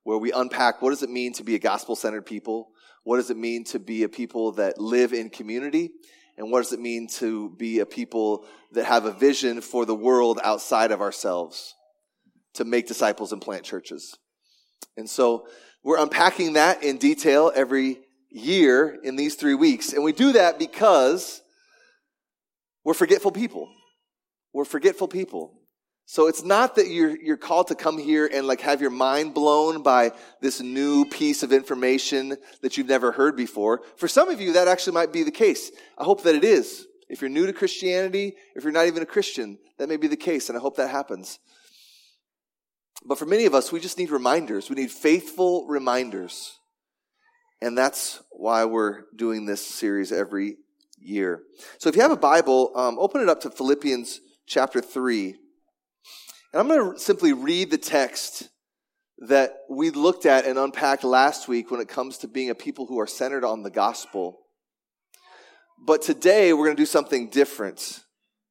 where 0.04 0.18
we 0.18 0.32
unpack 0.32 0.80
what 0.80 0.90
does 0.90 1.02
it 1.02 1.10
mean 1.10 1.32
to 1.34 1.44
be 1.44 1.54
a 1.54 1.58
gospel 1.58 1.96
centered 1.96 2.26
people? 2.26 2.70
What 3.04 3.16
does 3.16 3.30
it 3.30 3.36
mean 3.36 3.64
to 3.64 3.78
be 3.78 4.02
a 4.02 4.08
people 4.08 4.52
that 4.52 4.78
live 4.78 5.12
in 5.12 5.30
community? 5.30 5.90
And 6.36 6.50
what 6.50 6.62
does 6.62 6.72
it 6.72 6.80
mean 6.80 7.08
to 7.14 7.50
be 7.58 7.80
a 7.80 7.86
people 7.86 8.46
that 8.72 8.84
have 8.84 9.06
a 9.06 9.12
vision 9.12 9.60
for 9.60 9.84
the 9.84 9.94
world 9.94 10.38
outside 10.44 10.92
of 10.92 11.00
ourselves 11.00 11.74
to 12.54 12.64
make 12.64 12.86
disciples 12.86 13.32
and 13.32 13.40
plant 13.42 13.64
churches? 13.64 14.16
And 14.96 15.08
so 15.08 15.46
we're 15.82 15.98
unpacking 15.98 16.54
that 16.54 16.82
in 16.82 16.98
detail 16.98 17.50
every 17.54 17.98
year 18.30 18.98
in 19.02 19.16
these 19.16 19.34
three 19.34 19.54
weeks. 19.54 19.92
And 19.92 20.04
we 20.04 20.12
do 20.12 20.32
that 20.32 20.58
because 20.58 21.40
we're 22.84 22.94
forgetful 22.94 23.32
people. 23.32 23.68
We're 24.58 24.64
forgetful 24.64 25.06
people. 25.06 25.54
So 26.04 26.26
it's 26.26 26.42
not 26.42 26.74
that 26.74 26.88
you're, 26.88 27.16
you're 27.16 27.36
called 27.36 27.68
to 27.68 27.76
come 27.76 27.96
here 27.96 28.26
and 28.26 28.44
like 28.44 28.60
have 28.62 28.80
your 28.80 28.90
mind 28.90 29.32
blown 29.32 29.84
by 29.84 30.10
this 30.40 30.60
new 30.60 31.04
piece 31.04 31.44
of 31.44 31.52
information 31.52 32.36
that 32.62 32.76
you've 32.76 32.88
never 32.88 33.12
heard 33.12 33.36
before. 33.36 33.82
For 33.94 34.08
some 34.08 34.28
of 34.28 34.40
you, 34.40 34.54
that 34.54 34.66
actually 34.66 34.94
might 34.94 35.12
be 35.12 35.22
the 35.22 35.30
case. 35.30 35.70
I 35.96 36.02
hope 36.02 36.24
that 36.24 36.34
it 36.34 36.42
is. 36.42 36.88
If 37.08 37.20
you're 37.20 37.30
new 37.30 37.46
to 37.46 37.52
Christianity, 37.52 38.34
if 38.56 38.64
you're 38.64 38.72
not 38.72 38.88
even 38.88 39.00
a 39.00 39.06
Christian, 39.06 39.58
that 39.78 39.88
may 39.88 39.96
be 39.96 40.08
the 40.08 40.16
case, 40.16 40.48
and 40.48 40.58
I 40.58 40.60
hope 40.60 40.76
that 40.78 40.90
happens. 40.90 41.38
But 43.06 43.16
for 43.16 43.26
many 43.26 43.46
of 43.46 43.54
us, 43.54 43.70
we 43.70 43.78
just 43.78 43.96
need 43.96 44.10
reminders. 44.10 44.68
We 44.68 44.74
need 44.74 44.90
faithful 44.90 45.68
reminders. 45.68 46.58
And 47.62 47.78
that's 47.78 48.20
why 48.32 48.64
we're 48.64 49.02
doing 49.14 49.46
this 49.46 49.64
series 49.64 50.10
every 50.10 50.56
year. 50.98 51.42
So 51.78 51.88
if 51.88 51.94
you 51.94 52.02
have 52.02 52.10
a 52.10 52.16
Bible, 52.16 52.72
um, 52.74 52.98
open 52.98 53.20
it 53.20 53.28
up 53.28 53.42
to 53.42 53.50
Philippians 53.50 54.22
chapter 54.48 54.80
3. 54.80 55.36
And 56.52 56.60
I'm 56.60 56.68
going 56.68 56.94
to 56.94 56.98
simply 56.98 57.32
read 57.32 57.70
the 57.70 57.78
text 57.78 58.48
that 59.18 59.58
we 59.68 59.90
looked 59.90 60.26
at 60.26 60.46
and 60.46 60.58
unpacked 60.58 61.04
last 61.04 61.48
week 61.48 61.70
when 61.70 61.80
it 61.80 61.88
comes 61.88 62.18
to 62.18 62.28
being 62.28 62.50
a 62.50 62.54
people 62.54 62.86
who 62.86 62.98
are 62.98 63.06
centered 63.06 63.44
on 63.44 63.62
the 63.62 63.70
gospel. 63.70 64.38
But 65.78 66.02
today 66.02 66.52
we're 66.52 66.64
going 66.64 66.76
to 66.76 66.82
do 66.82 66.86
something 66.86 67.28
different. 67.28 68.00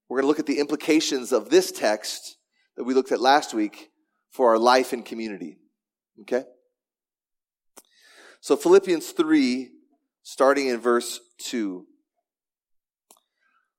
We're 0.08 0.18
going 0.18 0.26
to 0.26 0.28
look 0.28 0.40
at 0.40 0.46
the 0.46 0.60
implications 0.60 1.32
of 1.32 1.50
this 1.50 1.72
text 1.72 2.38
that 2.76 2.84
we 2.84 2.94
looked 2.94 3.12
at 3.12 3.20
last 3.20 3.54
week 3.54 3.90
for 4.30 4.50
our 4.50 4.60
life 4.60 4.94
and 4.94 5.04
community. 5.04 5.58
Okay? 6.22 6.44
So 8.40 8.56
Philippians 8.56 9.12
3, 9.12 9.72
starting 10.22 10.68
in 10.68 10.80
verse 10.80 11.20
2. 11.40 11.86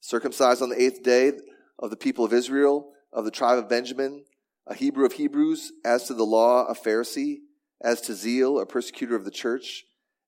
circumcised 0.00 0.62
on 0.62 0.70
the 0.70 0.80
eighth 0.80 1.02
day 1.02 1.32
of 1.78 1.90
the 1.90 1.96
people 1.96 2.24
of 2.24 2.32
Israel, 2.32 2.92
of 3.12 3.24
the 3.24 3.30
tribe 3.30 3.58
of 3.58 3.68
Benjamin, 3.68 4.24
a 4.66 4.74
Hebrew 4.74 5.06
of 5.06 5.12
Hebrews, 5.12 5.72
as 5.84 6.04
to 6.04 6.14
the 6.14 6.26
law, 6.26 6.66
a 6.66 6.74
Pharisee, 6.74 7.38
as 7.80 8.00
to 8.02 8.14
zeal, 8.14 8.58
a 8.58 8.66
persecutor 8.66 9.16
of 9.16 9.24
the 9.24 9.30
church, 9.30 9.84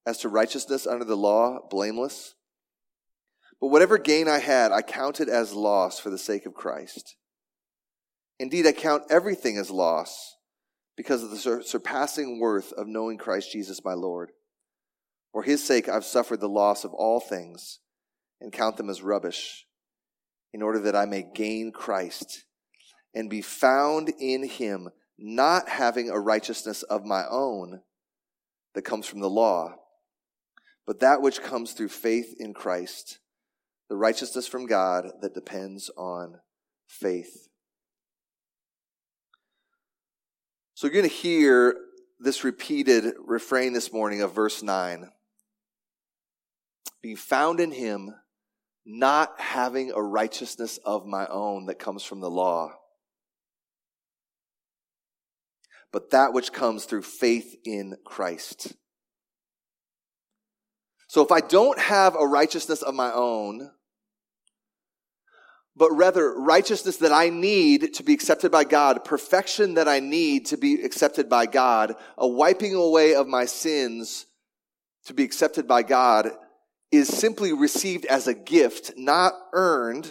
as 0.07 0.19
to 0.19 0.29
righteousness 0.29 0.87
under 0.87 1.05
the 1.05 1.17
law, 1.17 1.59
blameless. 1.69 2.35
But 3.61 3.69
whatever 3.69 3.99
gain 3.99 4.29
I 4.29 4.39
had, 4.39 4.73
I 4.73 4.83
counted 4.83 5.29
as 5.29 5.53
loss 5.53 5.99
for 5.99 6.11
the 6.11 6.19
sake 6.19 6.47
of 6.47 6.55
Christ. 6.55 7.17
Indeed, 8.39 8.67
I 8.67 8.73
count 8.73 9.05
everything 9.11 9.59
as 9.59 9.71
loss 9.71 10.37
because 10.97 11.23
of 11.23 11.31
the 11.31 11.63
surpassing 11.63 12.41
worth 12.41 12.73
of 12.73 12.87
knowing 12.87 13.19
Christ 13.19 13.53
Jesus 13.53 13.85
my 13.85 13.93
Lord. 13.93 14.31
For 15.33 15.43
his 15.43 15.63
sake, 15.63 15.89
I've 15.89 16.05
suffered 16.05 16.41
the 16.41 16.49
loss 16.49 16.85
of 16.85 16.95
all 16.95 17.21
things 17.21 17.81
and 18.41 18.53
count 18.53 18.77
them 18.77 18.91
as 18.91 19.03
rubbish, 19.03 19.67
in 20.53 20.63
order 20.63 20.81
that 20.81 20.97
I 20.97 21.05
may 21.05 21.23
gain 21.35 21.73
Christ 21.73 22.45
and 23.15 23.29
be 23.29 23.43
found 23.43 24.11
in 24.19 24.49
him, 24.49 24.91
not 25.19 25.69
having 25.69 26.11
a 26.11 26.19
righteousness 26.19 26.83
of 26.83 27.05
my 27.05 27.25
own 27.29 27.83
that 28.75 28.83
comes 28.83 29.07
from 29.07 29.21
the 29.21 29.31
law, 29.31 29.75
but 30.87 31.01
that 31.01 31.21
which 31.21 31.43
comes 31.43 31.73
through 31.73 31.89
faith 31.89 32.35
in 32.39 32.55
Christ, 32.55 33.19
the 33.89 33.97
righteousness 33.97 34.47
from 34.47 34.67
God 34.67 35.07
that 35.21 35.35
depends 35.35 35.91
on 35.97 36.41
faith. 36.87 37.49
So 40.75 40.87
you're 40.87 40.95
going 40.95 41.09
to 41.09 41.15
hear 41.15 41.77
this 42.19 42.43
repeated 42.45 43.15
refrain 43.27 43.73
this 43.73 43.93
morning 43.93 44.23
of 44.23 44.35
verse 44.35 44.63
9. 44.63 45.11
Be 47.03 47.15
found 47.15 47.61
in 47.61 47.73
him, 47.73 48.15
not 48.85 49.39
having 49.41 49.93
a 49.93 50.03
righteousness 50.03 50.79
of 50.85 51.07
my 51.07 51.27
own 51.27 51.67
that 51.67 51.79
comes 51.79 52.03
from 52.03 52.21
the 52.21 52.31
law, 52.31 52.73
but 55.93 56.11
that 56.11 56.33
which 56.33 56.53
comes 56.53 56.85
through 56.85 57.03
faith 57.03 57.55
in 57.65 57.97
Christ. 58.05 58.75
So 61.09 61.23
if 61.23 61.33
I 61.33 61.41
don't 61.41 61.79
have 61.79 62.15
a 62.15 62.27
righteousness 62.27 62.83
of 62.83 62.95
my 62.95 63.13
own, 63.13 63.71
but 65.77 65.91
rather 65.93 66.35
righteousness 66.35 66.99
that 66.99 67.13
I 67.13 67.31
need 67.31 67.95
to 67.95 68.03
be 68.03 68.13
accepted 68.13 68.53
by 68.53 68.65
God, 68.65 69.05
perfection 69.05 69.75
that 69.75 69.89
I 69.89 70.01
need 70.01 70.47
to 70.47 70.57
be 70.57 70.83
accepted 70.83 71.29
by 71.29 71.47
God, 71.47 71.95
a 72.19 72.29
wiping 72.29 72.75
away 72.75 73.15
of 73.15 73.27
my 73.27 73.45
sins 73.45 74.27
to 75.07 75.15
be 75.15 75.25
accepted 75.25 75.67
by 75.67 75.83
God, 75.83 76.31
is 76.93 77.09
simply 77.09 77.53
received 77.53 78.05
as 78.07 78.27
a 78.27 78.35
gift, 78.35 78.93
not 78.97 79.33
earned, 79.53 80.11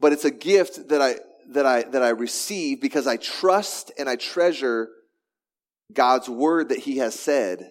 but 0.00 0.12
it's 0.12 0.24
a 0.24 0.30
gift 0.30 0.88
that 0.88 1.00
I, 1.00 1.16
that 1.50 1.66
I, 1.66 1.82
that 1.84 2.02
I 2.02 2.10
receive 2.10 2.80
because 2.80 3.06
I 3.06 3.16
trust 3.16 3.92
and 3.98 4.08
I 4.08 4.16
treasure 4.16 4.88
God's 5.92 6.28
word 6.28 6.70
that 6.70 6.80
he 6.80 6.98
has 6.98 7.18
said. 7.18 7.70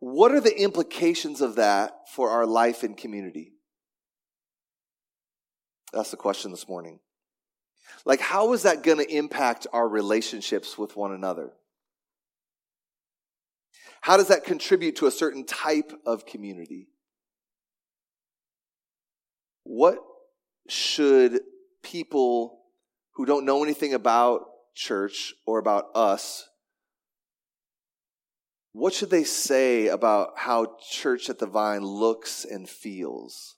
What 0.00 0.32
are 0.32 0.40
the 0.40 0.56
implications 0.60 1.40
of 1.40 1.56
that 1.56 2.08
for 2.14 2.30
our 2.30 2.46
life 2.46 2.82
and 2.82 2.96
community? 2.96 3.52
That's 5.92 6.10
the 6.10 6.16
question 6.16 6.50
this 6.50 6.68
morning. 6.68 7.00
Like, 8.04 8.20
how 8.20 8.52
is 8.52 8.62
that 8.62 8.82
going 8.82 8.98
to 8.98 9.10
impact 9.10 9.66
our 9.72 9.88
relationships 9.88 10.76
with 10.76 10.96
one 10.96 11.12
another? 11.12 11.52
How 14.04 14.18
does 14.18 14.28
that 14.28 14.44
contribute 14.44 14.96
to 14.96 15.06
a 15.06 15.10
certain 15.10 15.46
type 15.46 15.90
of 16.04 16.26
community? 16.26 16.88
What 19.62 19.96
should 20.68 21.40
people 21.82 22.58
who 23.12 23.24
don't 23.24 23.46
know 23.46 23.64
anything 23.64 23.94
about 23.94 24.42
church 24.74 25.32
or 25.46 25.58
about 25.58 25.86
us, 25.94 26.46
what 28.72 28.92
should 28.92 29.08
they 29.08 29.24
say 29.24 29.86
about 29.86 30.34
how 30.36 30.76
Church 30.86 31.30
at 31.30 31.38
the 31.38 31.46
Vine 31.46 31.82
looks 31.82 32.44
and 32.44 32.68
feels? 32.68 33.56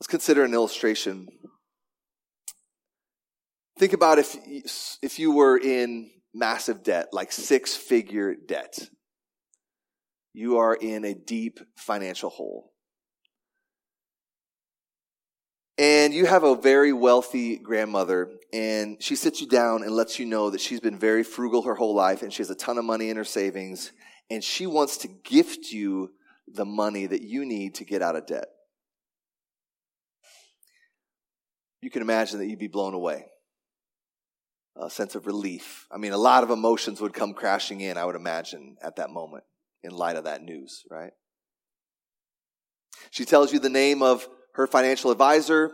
Let's 0.00 0.08
consider 0.08 0.42
an 0.42 0.54
illustration 0.54 1.28
Think 3.80 3.94
about 3.94 4.18
if, 4.18 4.36
if 5.00 5.18
you 5.18 5.32
were 5.32 5.56
in 5.56 6.10
massive 6.34 6.82
debt, 6.82 7.08
like 7.12 7.32
six 7.32 7.74
figure 7.74 8.34
debt. 8.34 8.78
You 10.34 10.58
are 10.58 10.74
in 10.74 11.06
a 11.06 11.14
deep 11.14 11.60
financial 11.78 12.28
hole. 12.28 12.72
and 15.78 16.12
you 16.12 16.26
have 16.26 16.44
a 16.44 16.54
very 16.54 16.92
wealthy 16.92 17.56
grandmother, 17.56 18.30
and 18.52 19.02
she 19.02 19.16
sits 19.16 19.40
you 19.40 19.46
down 19.46 19.82
and 19.82 19.92
lets 19.92 20.18
you 20.18 20.26
know 20.26 20.50
that 20.50 20.60
she's 20.60 20.78
been 20.78 20.98
very 20.98 21.22
frugal 21.22 21.62
her 21.62 21.74
whole 21.74 21.94
life, 21.94 22.20
and 22.20 22.30
she 22.30 22.42
has 22.42 22.50
a 22.50 22.54
ton 22.54 22.76
of 22.76 22.84
money 22.84 23.08
in 23.08 23.16
her 23.16 23.24
savings, 23.24 23.90
and 24.28 24.44
she 24.44 24.66
wants 24.66 24.98
to 24.98 25.08
gift 25.08 25.72
you 25.72 26.10
the 26.46 26.66
money 26.66 27.06
that 27.06 27.22
you 27.22 27.46
need 27.46 27.76
to 27.76 27.86
get 27.86 28.02
out 28.02 28.14
of 28.14 28.26
debt. 28.26 28.44
You 31.80 31.88
can 31.88 32.02
imagine 32.02 32.40
that 32.40 32.46
you'd 32.46 32.58
be 32.58 32.68
blown 32.68 32.92
away. 32.92 33.29
A 34.82 34.88
sense 34.88 35.14
of 35.14 35.26
relief. 35.26 35.86
I 35.90 35.98
mean, 35.98 36.12
a 36.12 36.18
lot 36.18 36.42
of 36.42 36.50
emotions 36.50 37.00
would 37.00 37.12
come 37.12 37.34
crashing 37.34 37.80
in, 37.80 37.98
I 37.98 38.04
would 38.04 38.16
imagine, 38.16 38.76
at 38.82 38.96
that 38.96 39.10
moment 39.10 39.44
in 39.82 39.92
light 39.92 40.16
of 40.16 40.24
that 40.24 40.42
news, 40.42 40.84
right? 40.90 41.12
She 43.10 43.24
tells 43.24 43.52
you 43.52 43.58
the 43.58 43.68
name 43.68 44.02
of 44.02 44.26
her 44.54 44.66
financial 44.66 45.10
advisor. 45.10 45.70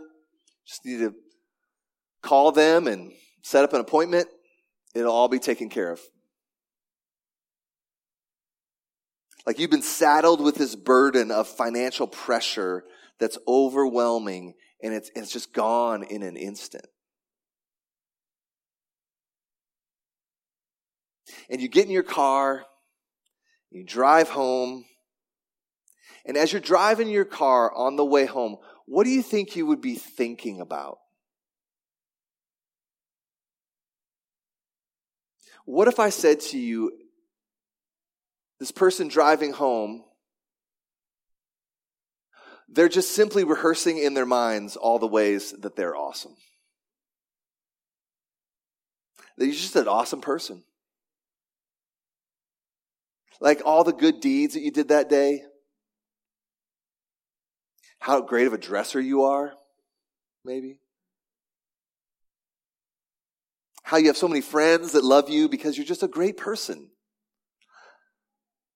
Just 0.66 0.84
need 0.84 0.98
to 0.98 1.14
call 2.22 2.52
them 2.52 2.86
and 2.88 3.12
set 3.42 3.64
up 3.64 3.72
an 3.72 3.80
appointment. 3.80 4.28
It'll 4.94 5.12
all 5.12 5.28
be 5.28 5.38
taken 5.38 5.68
care 5.68 5.92
of. 5.92 6.00
Like 9.46 9.60
you've 9.60 9.70
been 9.70 9.82
saddled 9.82 10.40
with 10.40 10.56
this 10.56 10.74
burden 10.74 11.30
of 11.30 11.46
financial 11.46 12.08
pressure 12.08 12.82
that's 13.20 13.38
overwhelming 13.46 14.54
and 14.82 14.92
it's, 14.92 15.10
it's 15.14 15.32
just 15.32 15.52
gone 15.52 16.02
in 16.02 16.22
an 16.22 16.36
instant. 16.36 16.86
And 21.50 21.60
you 21.60 21.68
get 21.68 21.86
in 21.86 21.92
your 21.92 22.02
car, 22.02 22.64
you 23.70 23.84
drive 23.84 24.28
home, 24.28 24.84
and 26.26 26.36
as 26.36 26.52
you're 26.52 26.60
driving 26.60 27.08
your 27.08 27.24
car 27.24 27.72
on 27.72 27.96
the 27.96 28.04
way 28.04 28.26
home, 28.26 28.56
what 28.84 29.04
do 29.04 29.10
you 29.10 29.22
think 29.22 29.54
you 29.54 29.66
would 29.66 29.80
be 29.80 29.94
thinking 29.94 30.60
about? 30.60 30.98
What 35.64 35.88
if 35.88 35.98
I 35.98 36.10
said 36.10 36.40
to 36.40 36.58
you, 36.58 36.92
this 38.58 38.72
person 38.72 39.08
driving 39.08 39.52
home, 39.52 40.04
they're 42.68 42.88
just 42.88 43.12
simply 43.12 43.44
rehearsing 43.44 43.98
in 43.98 44.14
their 44.14 44.26
minds 44.26 44.76
all 44.76 44.98
the 44.98 45.06
ways 45.06 45.52
that 45.60 45.76
they're 45.76 45.96
awesome. 45.96 46.36
They're 49.36 49.50
just 49.50 49.76
an 49.76 49.88
awesome 49.88 50.20
person. 50.20 50.62
Like 53.40 53.62
all 53.64 53.84
the 53.84 53.92
good 53.92 54.20
deeds 54.20 54.54
that 54.54 54.62
you 54.62 54.70
did 54.70 54.88
that 54.88 55.08
day, 55.08 55.42
how 57.98 58.20
great 58.20 58.46
of 58.46 58.52
a 58.52 58.58
dresser 58.58 59.00
you 59.00 59.24
are, 59.24 59.52
maybe. 60.44 60.78
How 63.82 63.98
you 63.98 64.06
have 64.08 64.16
so 64.16 64.28
many 64.28 64.40
friends 64.40 64.92
that 64.92 65.04
love 65.04 65.28
you 65.28 65.48
because 65.48 65.76
you're 65.76 65.86
just 65.86 66.02
a 66.02 66.08
great 66.08 66.36
person. 66.36 66.90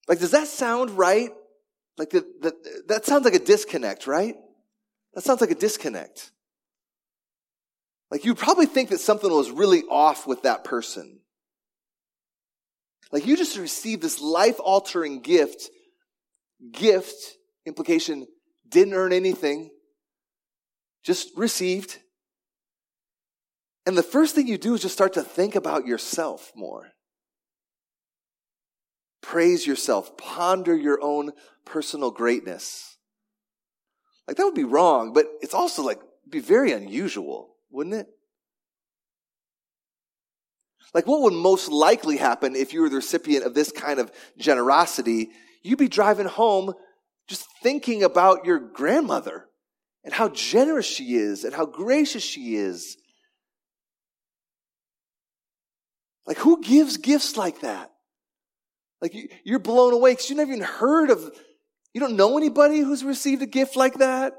Like, 0.08 0.18
does 0.18 0.32
that 0.32 0.48
sound 0.48 0.90
right? 0.90 1.30
Like, 1.96 2.10
the, 2.10 2.26
the, 2.40 2.82
that 2.88 3.06
sounds 3.06 3.24
like 3.24 3.34
a 3.34 3.38
disconnect, 3.38 4.06
right? 4.06 4.34
That 5.14 5.22
sounds 5.22 5.40
like 5.40 5.50
a 5.50 5.54
disconnect. 5.54 6.30
Like, 8.10 8.24
you 8.24 8.34
probably 8.34 8.66
think 8.66 8.90
that 8.90 9.00
something 9.00 9.30
was 9.30 9.50
really 9.50 9.82
off 9.82 10.26
with 10.26 10.42
that 10.42 10.64
person. 10.64 11.20
Like, 13.12 13.26
you 13.26 13.36
just 13.36 13.58
received 13.58 14.02
this 14.02 14.20
life 14.20 14.60
altering 14.60 15.20
gift. 15.20 15.70
Gift, 16.72 17.14
implication, 17.64 18.26
didn't 18.68 18.94
earn 18.94 19.12
anything, 19.12 19.70
just 21.02 21.30
received. 21.36 21.98
And 23.86 23.96
the 23.96 24.02
first 24.02 24.34
thing 24.34 24.46
you 24.46 24.58
do 24.58 24.74
is 24.74 24.82
just 24.82 24.94
start 24.94 25.14
to 25.14 25.22
think 25.22 25.54
about 25.54 25.86
yourself 25.86 26.52
more. 26.54 26.92
Praise 29.22 29.66
yourself, 29.66 30.16
ponder 30.16 30.76
your 30.76 31.02
own 31.02 31.32
personal 31.64 32.10
greatness. 32.10 32.96
Like 34.28 34.36
that 34.36 34.44
would 34.44 34.54
be 34.54 34.64
wrong, 34.64 35.12
but 35.12 35.26
it's 35.40 35.54
also 35.54 35.82
like 35.82 36.00
be 36.28 36.40
very 36.40 36.72
unusual, 36.72 37.56
wouldn't 37.70 37.96
it? 37.96 38.06
Like 40.92 41.06
what 41.06 41.22
would 41.22 41.32
most 41.32 41.68
likely 41.68 42.16
happen 42.16 42.56
if 42.56 42.72
you 42.72 42.82
were 42.82 42.88
the 42.88 42.96
recipient 42.96 43.44
of 43.44 43.54
this 43.54 43.70
kind 43.70 44.00
of 44.00 44.10
generosity? 44.38 45.30
You'd 45.62 45.78
be 45.78 45.88
driving 45.88 46.26
home 46.26 46.72
just 47.28 47.46
thinking 47.62 48.02
about 48.02 48.44
your 48.44 48.58
grandmother 48.58 49.46
and 50.04 50.12
how 50.12 50.28
generous 50.30 50.86
she 50.86 51.14
is 51.14 51.44
and 51.44 51.54
how 51.54 51.66
gracious 51.66 52.22
she 52.22 52.56
is. 52.56 52.96
Like, 56.26 56.38
who 56.38 56.62
gives 56.62 56.96
gifts 56.96 57.36
like 57.36 57.60
that? 57.60 57.90
Like, 59.00 59.14
you're 59.44 59.58
blown 59.58 59.92
away 59.92 60.12
because 60.12 60.30
you 60.30 60.36
never 60.36 60.52
even 60.52 60.64
heard 60.64 61.10
of, 61.10 61.30
you 61.94 62.00
don't 62.00 62.16
know 62.16 62.36
anybody 62.36 62.80
who's 62.80 63.02
received 63.04 63.42
a 63.42 63.46
gift 63.46 63.76
like 63.76 63.94
that. 63.94 64.34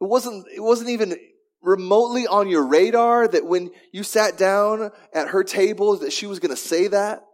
It 0.00 0.04
wasn't, 0.04 0.46
it 0.54 0.60
wasn't 0.60 0.90
even 0.90 1.16
remotely 1.62 2.26
on 2.26 2.48
your 2.48 2.66
radar 2.66 3.26
that 3.28 3.46
when 3.46 3.70
you 3.92 4.02
sat 4.02 4.38
down 4.38 4.90
at 5.12 5.28
her 5.28 5.42
table 5.42 5.96
that 5.96 6.12
she 6.12 6.26
was 6.26 6.38
going 6.38 6.50
to 6.50 6.56
say 6.56 6.88
that. 6.88 7.24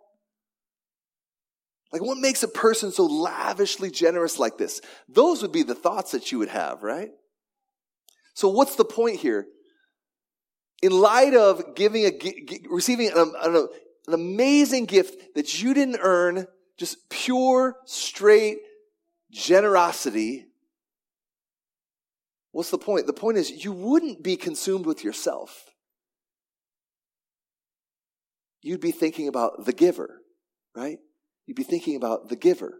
Like, 1.92 2.02
what 2.02 2.18
makes 2.18 2.42
a 2.42 2.48
person 2.48 2.90
so 2.90 3.04
lavishly 3.04 3.90
generous 3.90 4.38
like 4.38 4.58
this? 4.58 4.80
Those 5.08 5.42
would 5.42 5.52
be 5.52 5.62
the 5.62 5.76
thoughts 5.76 6.10
that 6.10 6.32
you 6.32 6.38
would 6.38 6.48
have, 6.48 6.82
right? 6.82 7.10
So, 8.34 8.48
what's 8.48 8.74
the 8.74 8.84
point 8.84 9.20
here? 9.20 9.46
In 10.82 10.90
light 10.90 11.34
of 11.34 11.76
giving 11.76 12.04
a, 12.04 12.12
receiving 12.68 13.10
an, 13.10 13.32
an, 13.40 13.68
an 14.08 14.14
amazing 14.14 14.86
gift 14.86 15.36
that 15.36 15.62
you 15.62 15.72
didn't 15.72 15.98
earn, 16.00 16.48
just 16.76 17.08
pure, 17.08 17.76
straight 17.84 18.58
generosity, 19.30 20.46
what's 22.54 22.70
the 22.70 22.78
point? 22.78 23.08
The 23.08 23.12
point 23.12 23.36
is 23.36 23.64
you 23.64 23.72
wouldn't 23.72 24.22
be 24.22 24.36
consumed 24.36 24.86
with 24.86 25.02
yourself. 25.02 25.64
You'd 28.62 28.80
be 28.80 28.92
thinking 28.92 29.26
about 29.26 29.64
the 29.64 29.72
giver, 29.72 30.20
right? 30.74 30.98
You'd 31.46 31.56
be 31.56 31.64
thinking 31.64 31.96
about 31.96 32.28
the 32.28 32.36
giver. 32.36 32.78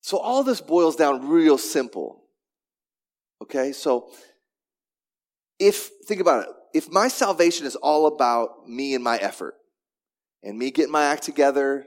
So 0.00 0.18
all 0.18 0.42
this 0.42 0.60
boils 0.60 0.96
down 0.96 1.28
real 1.28 1.56
simple. 1.56 2.24
Okay? 3.40 3.70
So 3.70 4.10
if, 5.60 5.90
think 6.06 6.20
about 6.20 6.42
it, 6.42 6.48
if 6.74 6.90
my 6.90 7.06
salvation 7.06 7.66
is 7.66 7.76
all 7.76 8.08
about 8.08 8.68
me 8.68 8.94
and 8.94 9.04
my 9.04 9.16
effort, 9.18 9.54
and 10.42 10.58
me 10.58 10.72
getting 10.72 10.90
my 10.90 11.04
act 11.04 11.22
together, 11.22 11.86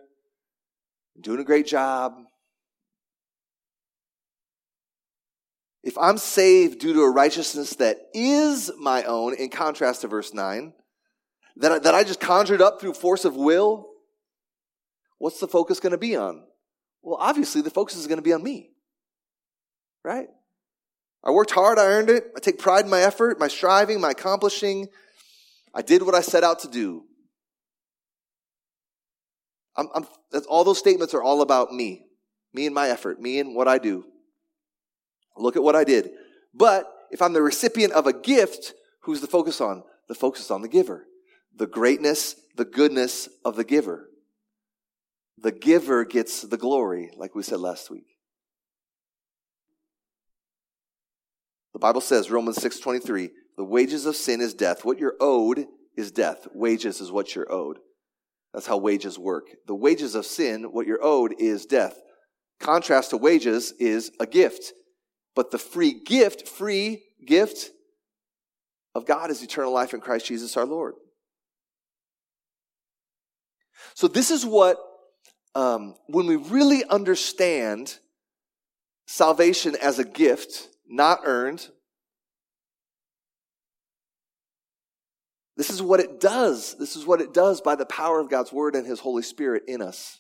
doing 1.20 1.40
a 1.40 1.44
great 1.44 1.66
job, 1.66 2.16
if 5.84 5.98
I'm 5.98 6.18
saved 6.18 6.80
due 6.80 6.94
to 6.94 7.02
a 7.02 7.12
righteousness 7.12 7.76
that 7.76 7.98
is 8.14 8.72
my 8.78 9.04
own, 9.04 9.36
in 9.36 9.50
contrast 9.50 10.02
to 10.02 10.08
verse 10.08 10.34
9, 10.34 10.74
that 11.58 11.72
I, 11.72 11.80
that 11.80 11.96
I 11.96 12.04
just 12.04 12.20
conjured 12.20 12.62
up 12.62 12.82
through 12.82 12.94
force 12.94 13.24
of 13.24 13.36
will, 13.36 13.88
what's 15.20 15.40
the 15.40 15.48
focus 15.48 15.80
going 15.80 15.92
to 15.92 15.98
be 15.98 16.16
on? 16.16 16.44
Well, 17.04 17.18
obviously, 17.20 17.62
the 17.62 17.70
focus 17.70 17.98
is 17.98 18.08
going 18.08 18.18
to 18.18 18.24
be 18.24 18.34
on 18.34 18.42
me. 18.42 18.72
Right? 20.04 20.28
I 21.24 21.32
worked 21.32 21.52
hard, 21.52 21.80
I 21.80 21.86
earned 21.86 22.10
it. 22.10 22.32
I 22.36 22.40
take 22.40 22.60
pride 22.60 22.86
in 22.86 22.92
my 22.92 23.02
effort, 23.02 23.40
my 23.40 23.48
striving, 23.48 24.02
my 24.02 24.12
accomplishing. 24.12 24.88
I 25.74 25.82
did 25.82 26.04
what 26.04 26.16
I 26.16 26.22
set 26.22 26.44
out 26.44 26.60
to 26.60 26.68
do. 26.68 27.04
I'm, 29.78 29.88
I'm, 29.94 30.06
all 30.48 30.64
those 30.64 30.80
statements 30.80 31.14
are 31.14 31.24
all 31.24 31.42
about 31.42 31.74
me, 31.74 32.06
me 32.54 32.66
and 32.66 32.76
my 32.76 32.90
effort, 32.90 33.22
me 33.22 33.40
and 33.40 33.56
what 33.56 33.68
I 33.68 33.78
do. 33.78 34.06
Look 35.38 35.56
at 35.56 35.64
what 35.64 35.76
I 35.76 35.84
did. 35.84 36.12
But 36.54 36.92
if 37.12 37.22
I'm 37.22 37.34
the 37.34 37.42
recipient 37.42 37.94
of 37.94 38.08
a 38.08 38.14
gift, 38.14 38.74
who's 39.02 39.22
the 39.22 39.28
focus 39.28 39.60
on? 39.60 39.84
The 40.08 40.16
focus 40.16 40.46
is 40.46 40.52
on 40.52 40.62
the 40.62 40.68
giver 40.68 41.06
the 41.58 41.68
greatness, 41.68 42.36
the 42.58 42.66
goodness 42.66 43.30
of 43.46 43.56
the 43.56 43.64
giver. 43.64 44.10
The 45.38 45.52
giver 45.52 46.04
gets 46.06 46.42
the 46.42 46.58
glory, 46.58 47.12
like 47.16 47.34
we 47.34 47.44
said 47.44 47.60
last 47.60 47.90
week. 47.90 48.08
The 51.74 51.80
Bible 51.80 52.02
says, 52.02 52.32
Romans 52.32 52.58
6.23, 52.58 53.32
the 53.58 53.64
wages 53.64 54.06
of 54.06 54.16
sin 54.16 54.42
is 54.42 54.54
death. 54.54 54.86
What 54.86 55.00
you're 55.00 55.16
owed 55.20 55.66
is 55.96 56.12
death. 56.12 56.48
Wages 56.54 57.02
is 57.02 57.12
what 57.12 57.36
you're 57.36 57.52
owed. 57.52 57.80
That's 58.56 58.68
how 58.68 58.78
wages 58.78 59.20
work. 59.20 59.50
The 59.68 59.76
wages 59.76 60.16
of 60.16 60.26
sin, 60.26 60.72
what 60.72 60.88
you're 60.88 61.04
owed 61.04 61.36
is 61.40 61.66
death. 61.66 62.00
Contrast 62.62 63.10
to 63.10 63.18
wages 63.18 63.74
is 63.74 64.12
a 64.22 64.26
gift. 64.26 64.72
But 65.36 65.52
the 65.52 65.58
free 65.58 65.94
gift, 66.06 66.48
free 66.48 67.04
gift 67.28 67.70
of 68.96 69.06
God 69.06 69.30
is 69.30 69.44
eternal 69.44 69.74
life 69.74 69.94
in 69.94 70.00
Christ 70.00 70.28
Jesus 70.28 70.56
our 70.56 70.66
Lord. 70.66 70.94
So 73.94 74.08
this 74.08 74.32
is 74.32 74.46
what 74.46 74.78
um, 75.54 75.96
when 76.08 76.26
we 76.26 76.38
really 76.38 76.86
understand 76.86 78.00
salvation 79.06 79.76
as 79.82 80.00
a 80.00 80.06
gift, 80.06 80.70
not 80.88 81.20
earned, 81.26 81.68
this 85.58 85.70
is 85.70 85.82
what 85.82 86.00
it 86.00 86.20
does. 86.20 86.76
This 86.78 86.96
is 86.96 87.06
what 87.06 87.22
it 87.22 87.34
does 87.34 87.62
by 87.62 87.76
the 87.76 87.86
power 87.86 88.20
of 88.20 88.30
God's 88.30 88.52
Word 88.52 88.76
and 88.76 88.86
His 88.86 89.00
Holy 89.00 89.24
Spirit 89.24 89.64
in 89.68 89.82
us. 89.82 90.20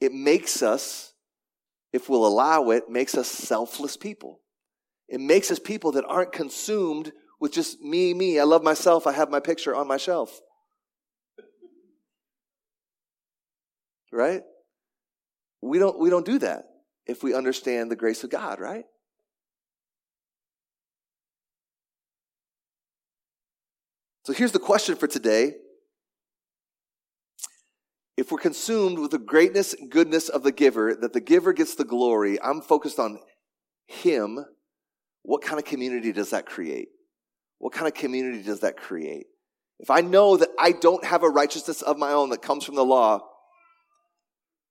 It 0.00 0.12
makes 0.12 0.62
us, 0.62 1.14
if 1.92 2.08
we'll 2.08 2.26
allow 2.26 2.70
it, 2.70 2.88
makes 2.88 3.14
us 3.14 3.28
selfless 3.28 3.96
people. 3.96 4.40
It 5.08 5.20
makes 5.20 5.50
us 5.50 5.58
people 5.58 5.92
that 5.92 6.04
aren't 6.06 6.32
consumed 6.32 7.12
with 7.40 7.52
just 7.52 7.80
me, 7.80 8.12
me. 8.12 8.40
I 8.40 8.44
love 8.44 8.62
myself. 8.62 9.06
I 9.06 9.12
have 9.12 9.30
my 9.30 9.40
picture 9.40 9.74
on 9.74 9.86
my 9.86 9.98
shelf. 9.98 10.40
Right? 14.10 14.42
We 15.60 15.78
don't, 15.78 15.98
we 15.98 16.10
don't 16.10 16.26
do 16.26 16.38
that 16.40 16.64
if 17.06 17.22
we 17.22 17.34
understand 17.34 17.90
the 17.90 17.96
grace 17.96 18.24
of 18.24 18.30
God, 18.30 18.60
right? 18.60 18.84
So 24.24 24.32
here's 24.32 24.52
the 24.52 24.58
question 24.58 24.96
for 24.96 25.06
today. 25.06 25.52
If 28.16 28.32
we're 28.32 28.38
consumed 28.38 28.98
with 28.98 29.10
the 29.10 29.18
greatness 29.18 29.74
and 29.74 29.90
goodness 29.90 30.30
of 30.30 30.42
the 30.42 30.52
giver, 30.52 30.94
that 30.94 31.12
the 31.12 31.20
giver 31.20 31.52
gets 31.52 31.74
the 31.74 31.84
glory, 31.84 32.40
I'm 32.40 32.62
focused 32.62 32.98
on 32.98 33.18
him, 33.86 34.42
what 35.22 35.42
kind 35.42 35.58
of 35.58 35.66
community 35.66 36.10
does 36.10 36.30
that 36.30 36.46
create? 36.46 36.88
What 37.58 37.74
kind 37.74 37.86
of 37.86 37.92
community 37.92 38.42
does 38.42 38.60
that 38.60 38.78
create? 38.78 39.26
If 39.78 39.90
I 39.90 40.00
know 40.00 40.38
that 40.38 40.48
I 40.58 40.72
don't 40.72 41.04
have 41.04 41.22
a 41.22 41.28
righteousness 41.28 41.82
of 41.82 41.98
my 41.98 42.12
own 42.12 42.30
that 42.30 42.40
comes 42.40 42.64
from 42.64 42.76
the 42.76 42.84
law, 42.84 43.20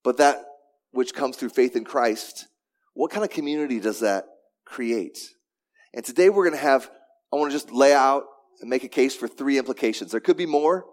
but 0.03 0.17
that 0.17 0.45
which 0.91 1.13
comes 1.13 1.37
through 1.37 1.49
faith 1.49 1.75
in 1.75 1.83
Christ, 1.83 2.47
what 2.95 3.11
kind 3.11 3.23
of 3.23 3.29
community 3.29 3.79
does 3.79 3.99
that 3.99 4.25
create? 4.65 5.19
And 5.93 6.03
today 6.03 6.29
we're 6.29 6.49
going 6.49 6.57
to 6.57 6.65
have, 6.65 6.89
I 7.31 7.35
want 7.35 7.51
to 7.51 7.55
just 7.55 7.71
lay 7.71 7.93
out 7.93 8.23
and 8.61 8.69
make 8.69 8.83
a 8.83 8.89
case 8.89 9.15
for 9.15 9.27
three 9.27 9.57
implications. 9.57 10.11
There 10.11 10.19
could 10.19 10.37
be 10.37 10.45
more, 10.45 10.85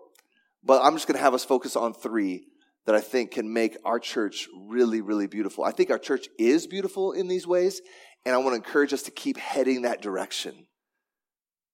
but 0.64 0.82
I'm 0.82 0.94
just 0.94 1.06
going 1.06 1.16
to 1.16 1.22
have 1.22 1.34
us 1.34 1.44
focus 1.44 1.76
on 1.76 1.94
three 1.94 2.46
that 2.86 2.94
I 2.94 3.00
think 3.00 3.32
can 3.32 3.52
make 3.52 3.76
our 3.84 3.98
church 3.98 4.48
really, 4.68 5.00
really 5.00 5.26
beautiful. 5.26 5.64
I 5.64 5.70
think 5.70 5.90
our 5.90 5.98
church 5.98 6.28
is 6.38 6.66
beautiful 6.66 7.12
in 7.12 7.28
these 7.28 7.46
ways, 7.46 7.80
and 8.24 8.34
I 8.34 8.38
want 8.38 8.50
to 8.50 8.56
encourage 8.56 8.92
us 8.92 9.02
to 9.02 9.10
keep 9.10 9.36
heading 9.36 9.82
that 9.82 10.02
direction 10.02 10.66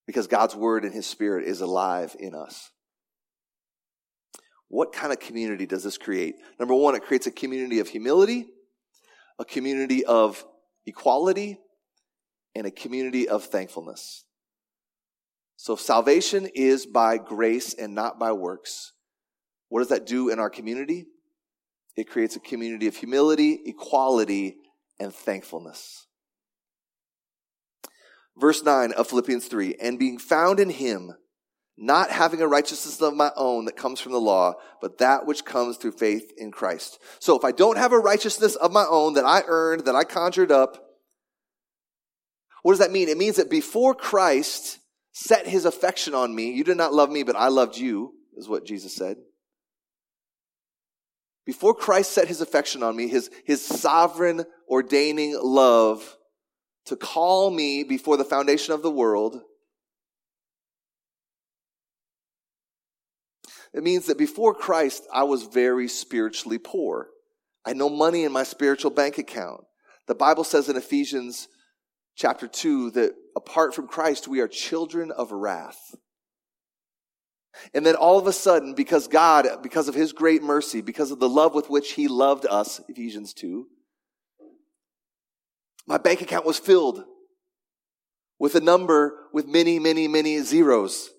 because 0.06 0.26
God's 0.26 0.54
word 0.54 0.84
and 0.84 0.92
his 0.92 1.06
spirit 1.06 1.46
is 1.46 1.60
alive 1.60 2.14
in 2.18 2.34
us. 2.34 2.70
What 4.68 4.92
kind 4.92 5.12
of 5.12 5.20
community 5.20 5.66
does 5.66 5.84
this 5.84 5.96
create? 5.96 6.34
Number 6.58 6.74
one, 6.74 6.94
it 6.94 7.04
creates 7.04 7.26
a 7.26 7.30
community 7.30 7.78
of 7.78 7.88
humility, 7.88 8.46
a 9.38 9.44
community 9.44 10.04
of 10.04 10.44
equality, 10.86 11.58
and 12.54 12.66
a 12.66 12.70
community 12.70 13.28
of 13.28 13.44
thankfulness. 13.44 14.24
So 15.56 15.74
salvation 15.74 16.48
is 16.54 16.86
by 16.86 17.18
grace 17.18 17.74
and 17.74 17.94
not 17.94 18.18
by 18.18 18.32
works. 18.32 18.92
What 19.68 19.80
does 19.80 19.88
that 19.88 20.06
do 20.06 20.28
in 20.28 20.38
our 20.38 20.50
community? 20.50 21.06
It 21.96 22.08
creates 22.08 22.36
a 22.36 22.40
community 22.40 22.86
of 22.86 22.96
humility, 22.96 23.58
equality, 23.64 24.58
and 25.00 25.12
thankfulness. 25.12 26.06
Verse 28.36 28.62
9 28.62 28.92
of 28.92 29.08
Philippians 29.08 29.46
3 29.46 29.76
And 29.80 29.98
being 29.98 30.18
found 30.18 30.60
in 30.60 30.68
him, 30.68 31.14
not 31.78 32.10
having 32.10 32.40
a 32.40 32.48
righteousness 32.48 33.00
of 33.00 33.14
my 33.14 33.30
own 33.36 33.66
that 33.66 33.76
comes 33.76 34.00
from 34.00 34.12
the 34.12 34.20
law, 34.20 34.54
but 34.80 34.98
that 34.98 35.26
which 35.26 35.44
comes 35.44 35.76
through 35.76 35.92
faith 35.92 36.32
in 36.36 36.50
Christ. 36.50 36.98
So 37.18 37.36
if 37.36 37.44
I 37.44 37.52
don't 37.52 37.76
have 37.76 37.92
a 37.92 37.98
righteousness 37.98 38.56
of 38.56 38.72
my 38.72 38.86
own 38.88 39.14
that 39.14 39.24
I 39.24 39.42
earned, 39.46 39.84
that 39.84 39.94
I 39.94 40.04
conjured 40.04 40.50
up, 40.50 40.82
what 42.62 42.72
does 42.72 42.78
that 42.80 42.92
mean? 42.92 43.08
It 43.08 43.18
means 43.18 43.36
that 43.36 43.50
before 43.50 43.94
Christ 43.94 44.78
set 45.18 45.46
his 45.46 45.64
affection 45.64 46.14
on 46.14 46.34
me, 46.34 46.50
you 46.50 46.62
did 46.62 46.76
not 46.76 46.92
love 46.92 47.10
me, 47.10 47.22
but 47.22 47.36
I 47.36 47.48
loved 47.48 47.78
you, 47.78 48.12
is 48.36 48.50
what 48.50 48.66
Jesus 48.66 48.94
said. 48.94 49.16
Before 51.46 51.72
Christ 51.72 52.12
set 52.12 52.28
his 52.28 52.42
affection 52.42 52.82
on 52.82 52.94
me, 52.94 53.08
his, 53.08 53.30
his 53.46 53.64
sovereign 53.64 54.44
ordaining 54.68 55.38
love 55.42 56.18
to 56.84 56.96
call 56.96 57.50
me 57.50 57.82
before 57.82 58.18
the 58.18 58.26
foundation 58.26 58.74
of 58.74 58.82
the 58.82 58.90
world, 58.90 59.40
it 63.72 63.82
means 63.82 64.06
that 64.06 64.18
before 64.18 64.52
Christ, 64.52 65.02
I 65.10 65.22
was 65.22 65.44
very 65.44 65.88
spiritually 65.88 66.58
poor. 66.58 67.08
I 67.64 67.70
had 67.70 67.78
no 67.78 67.88
money 67.88 68.24
in 68.24 68.32
my 68.32 68.42
spiritual 68.42 68.90
bank 68.90 69.16
account. 69.16 69.62
The 70.08 70.14
Bible 70.14 70.44
says 70.44 70.68
in 70.68 70.76
Ephesians 70.76 71.48
chapter 72.16 72.48
2 72.48 72.92
that 72.92 73.12
apart 73.36 73.74
from 73.74 73.86
Christ, 73.86 74.26
we 74.26 74.40
are 74.40 74.48
children 74.48 75.12
of 75.12 75.30
wrath. 75.30 75.94
And 77.72 77.86
then 77.86 77.94
all 77.94 78.18
of 78.18 78.26
a 78.26 78.32
sudden, 78.32 78.74
because 78.74 79.06
God, 79.06 79.46
because 79.62 79.88
of 79.88 79.94
His 79.94 80.12
great 80.12 80.42
mercy, 80.42 80.80
because 80.80 81.10
of 81.10 81.20
the 81.20 81.28
love 81.28 81.54
with 81.54 81.70
which 81.70 81.92
He 81.92 82.08
loved 82.08 82.46
us, 82.46 82.80
Ephesians 82.88 83.32
2, 83.34 83.66
my 85.86 85.98
bank 85.98 86.20
account 86.20 86.44
was 86.44 86.58
filled 86.58 87.04
with 88.38 88.54
a 88.54 88.60
number 88.60 89.28
with 89.32 89.46
many, 89.46 89.78
many, 89.78 90.08
many 90.08 90.40
zeros, 90.40 91.10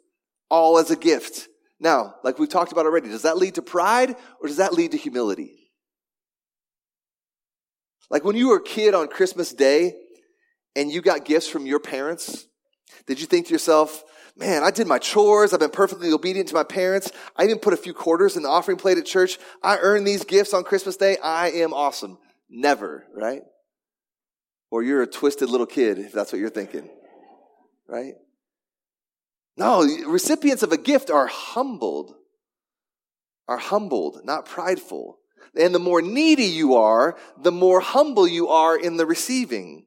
all 0.50 0.78
as 0.78 0.92
a 0.92 0.96
gift. 0.96 1.48
Now, 1.80 2.16
like 2.24 2.38
we've 2.38 2.50
talked 2.50 2.72
about 2.72 2.86
already, 2.86 3.10
does 3.10 3.22
that 3.22 3.38
lead 3.38 3.56
to 3.56 3.62
pride 3.62 4.16
or 4.42 4.48
does 4.48 4.58
that 4.58 4.74
lead 4.74 4.92
to 4.92 4.98
humility? 4.98 5.72
Like 8.10 8.24
when 8.24 8.36
you 8.36 8.50
were 8.50 8.58
a 8.58 8.64
kid 8.64 8.94
on 8.94 9.08
Christmas 9.08 9.54
Day 9.54 9.96
and 10.76 10.92
you 10.92 11.02
got 11.02 11.26
gifts 11.26 11.48
from 11.48 11.66
your 11.66 11.80
parents, 11.80 12.48
did 13.06 13.20
you 13.20 13.26
think 13.26 13.48
to 13.48 13.54
yourself, 13.54 14.04
man, 14.38 14.64
I 14.64 14.72
did 14.72 14.88
my 14.88 15.00
chores. 15.00 15.54
I've 15.54 15.60
been 15.60 15.70
perfectly 15.70 16.12
obedient 16.12 16.50
to 16.50 16.56
my 16.56 16.64
parents. 16.64 17.12
I 17.36 17.44
even 17.46 17.60
put 17.60 17.74
a 17.74 17.78
few 17.78 17.94
quarters 17.94 18.38
in 18.38 18.44
the 18.44 18.50
offering 18.50 18.78
plate 18.78 18.98
at 18.98 19.06
church. 19.06 19.40
I 19.64 19.78
earned 19.78 20.06
these 20.06 20.24
gifts 20.24 20.54
on 20.54 20.64
Christmas 20.64 20.98
Day. 20.98 21.18
I 21.18 21.50
am 21.52 21.74
awesome. 21.74 22.18
Never, 22.50 23.06
right? 23.14 23.42
Or 24.70 24.84
you're 24.84 25.02
a 25.02 25.08
twisted 25.08 25.50
little 25.50 25.66
kid, 25.66 25.98
if 25.98 26.12
that's 26.12 26.32
what 26.32 26.40
you're 26.40 26.50
thinking. 26.50 26.90
Right? 27.88 28.16
No, 29.56 29.82
recipients 30.08 30.62
of 30.62 30.72
a 30.72 30.78
gift 30.78 31.10
are 31.10 31.28
humbled, 31.28 32.14
are 33.48 33.58
humbled, 33.58 34.22
not 34.24 34.46
prideful. 34.46 35.18
And 35.60 35.74
the 35.74 35.80
more 35.80 36.02
needy 36.02 36.46
you 36.46 36.76
are, 36.76 37.18
the 37.42 37.52
more 37.52 37.80
humble 37.80 38.28
you 38.28 38.50
are 38.50 38.78
in 38.78 38.98
the 38.98 39.06
receiving. 39.06 39.86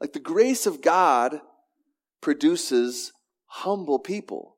Like 0.00 0.12
the 0.12 0.20
grace 0.20 0.66
of 0.66 0.80
God 0.80 1.40
produces 2.20 3.12
humble 3.46 3.98
people. 3.98 4.56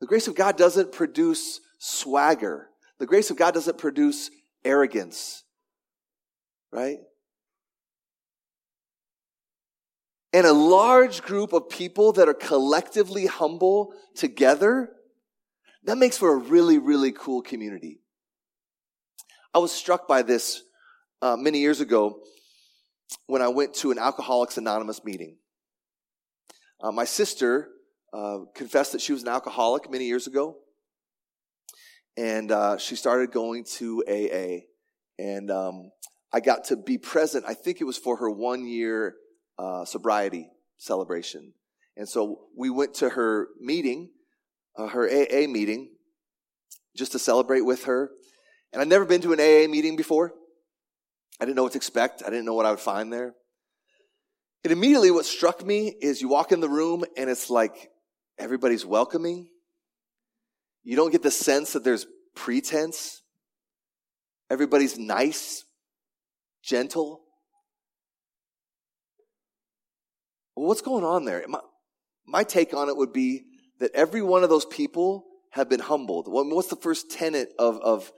The 0.00 0.06
grace 0.06 0.28
of 0.28 0.34
God 0.34 0.56
doesn't 0.56 0.92
produce 0.92 1.60
swagger. 1.78 2.68
The 2.98 3.06
grace 3.06 3.30
of 3.30 3.36
God 3.36 3.54
doesn't 3.54 3.78
produce 3.78 4.30
arrogance. 4.64 5.44
Right? 6.72 6.98
and 10.36 10.46
a 10.46 10.52
large 10.52 11.22
group 11.22 11.54
of 11.54 11.70
people 11.70 12.12
that 12.12 12.28
are 12.28 12.34
collectively 12.34 13.24
humble 13.24 13.94
together, 14.14 14.90
that 15.84 15.96
makes 15.96 16.18
for 16.18 16.34
a 16.34 16.36
really, 16.36 16.76
really 16.76 17.10
cool 17.10 17.40
community. 17.40 18.00
I 19.54 19.60
was 19.60 19.72
struck 19.72 20.06
by 20.06 20.20
this 20.20 20.62
uh, 21.22 21.38
many 21.38 21.60
years 21.60 21.80
ago 21.80 22.20
when 23.26 23.42
I 23.42 23.48
went 23.48 23.74
to 23.74 23.90
an 23.90 23.98
Alcoholics 23.98 24.58
Anonymous 24.58 25.04
meeting. 25.04 25.36
Uh, 26.80 26.92
my 26.92 27.04
sister 27.04 27.68
uh, 28.12 28.38
confessed 28.54 28.92
that 28.92 29.00
she 29.00 29.12
was 29.12 29.22
an 29.22 29.28
alcoholic 29.28 29.90
many 29.90 30.06
years 30.06 30.26
ago, 30.26 30.56
and 32.16 32.52
uh, 32.52 32.78
she 32.78 32.96
started 32.96 33.30
going 33.32 33.64
to 33.64 34.04
AA. 34.08 34.64
And 35.18 35.50
um, 35.50 35.90
I 36.32 36.40
got 36.40 36.64
to 36.66 36.76
be 36.76 36.98
present. 36.98 37.44
I 37.48 37.54
think 37.54 37.80
it 37.80 37.84
was 37.84 37.98
for 37.98 38.16
her 38.18 38.30
one 38.30 38.66
year 38.66 39.16
uh, 39.58 39.84
sobriety 39.84 40.48
celebration. 40.78 41.52
And 41.96 42.08
so 42.08 42.40
we 42.54 42.68
went 42.68 42.94
to 42.94 43.08
her 43.08 43.48
meeting, 43.58 44.10
uh, 44.76 44.88
her 44.88 45.08
AA 45.08 45.46
meeting, 45.48 45.90
just 46.94 47.12
to 47.12 47.18
celebrate 47.18 47.62
with 47.62 47.84
her. 47.84 48.10
And 48.72 48.82
I'd 48.82 48.88
never 48.88 49.06
been 49.06 49.22
to 49.22 49.32
an 49.32 49.40
AA 49.40 49.70
meeting 49.70 49.96
before. 49.96 50.34
I 51.40 51.44
didn't 51.44 51.56
know 51.56 51.62
what 51.64 51.72
to 51.72 51.78
expect. 51.78 52.22
I 52.22 52.30
didn't 52.30 52.44
know 52.44 52.54
what 52.54 52.66
I 52.66 52.70
would 52.70 52.80
find 52.80 53.12
there. 53.12 53.34
And 54.64 54.72
immediately 54.72 55.10
what 55.10 55.26
struck 55.26 55.64
me 55.64 55.94
is 56.00 56.20
you 56.20 56.28
walk 56.28 56.50
in 56.50 56.60
the 56.60 56.68
room 56.68 57.04
and 57.16 57.30
it's 57.30 57.50
like 57.50 57.90
everybody's 58.38 58.84
welcoming. 58.84 59.48
You 60.82 60.96
don't 60.96 61.12
get 61.12 61.22
the 61.22 61.30
sense 61.30 61.72
that 61.74 61.84
there's 61.84 62.06
pretense. 62.34 63.22
Everybody's 64.50 64.98
nice, 64.98 65.64
gentle. 66.62 67.22
Well, 70.54 70.66
what's 70.66 70.82
going 70.82 71.04
on 71.04 71.24
there? 71.24 71.44
My, 71.48 71.60
my 72.26 72.44
take 72.44 72.72
on 72.72 72.88
it 72.88 72.96
would 72.96 73.12
be 73.12 73.44
that 73.78 73.92
every 73.94 74.22
one 74.22 74.42
of 74.42 74.48
those 74.48 74.64
people 74.64 75.24
have 75.50 75.68
been 75.68 75.80
humbled. 75.80 76.26
What's 76.28 76.68
the 76.68 76.76
first 76.76 77.10
tenet 77.10 77.50
of, 77.58 77.78
of 77.80 78.10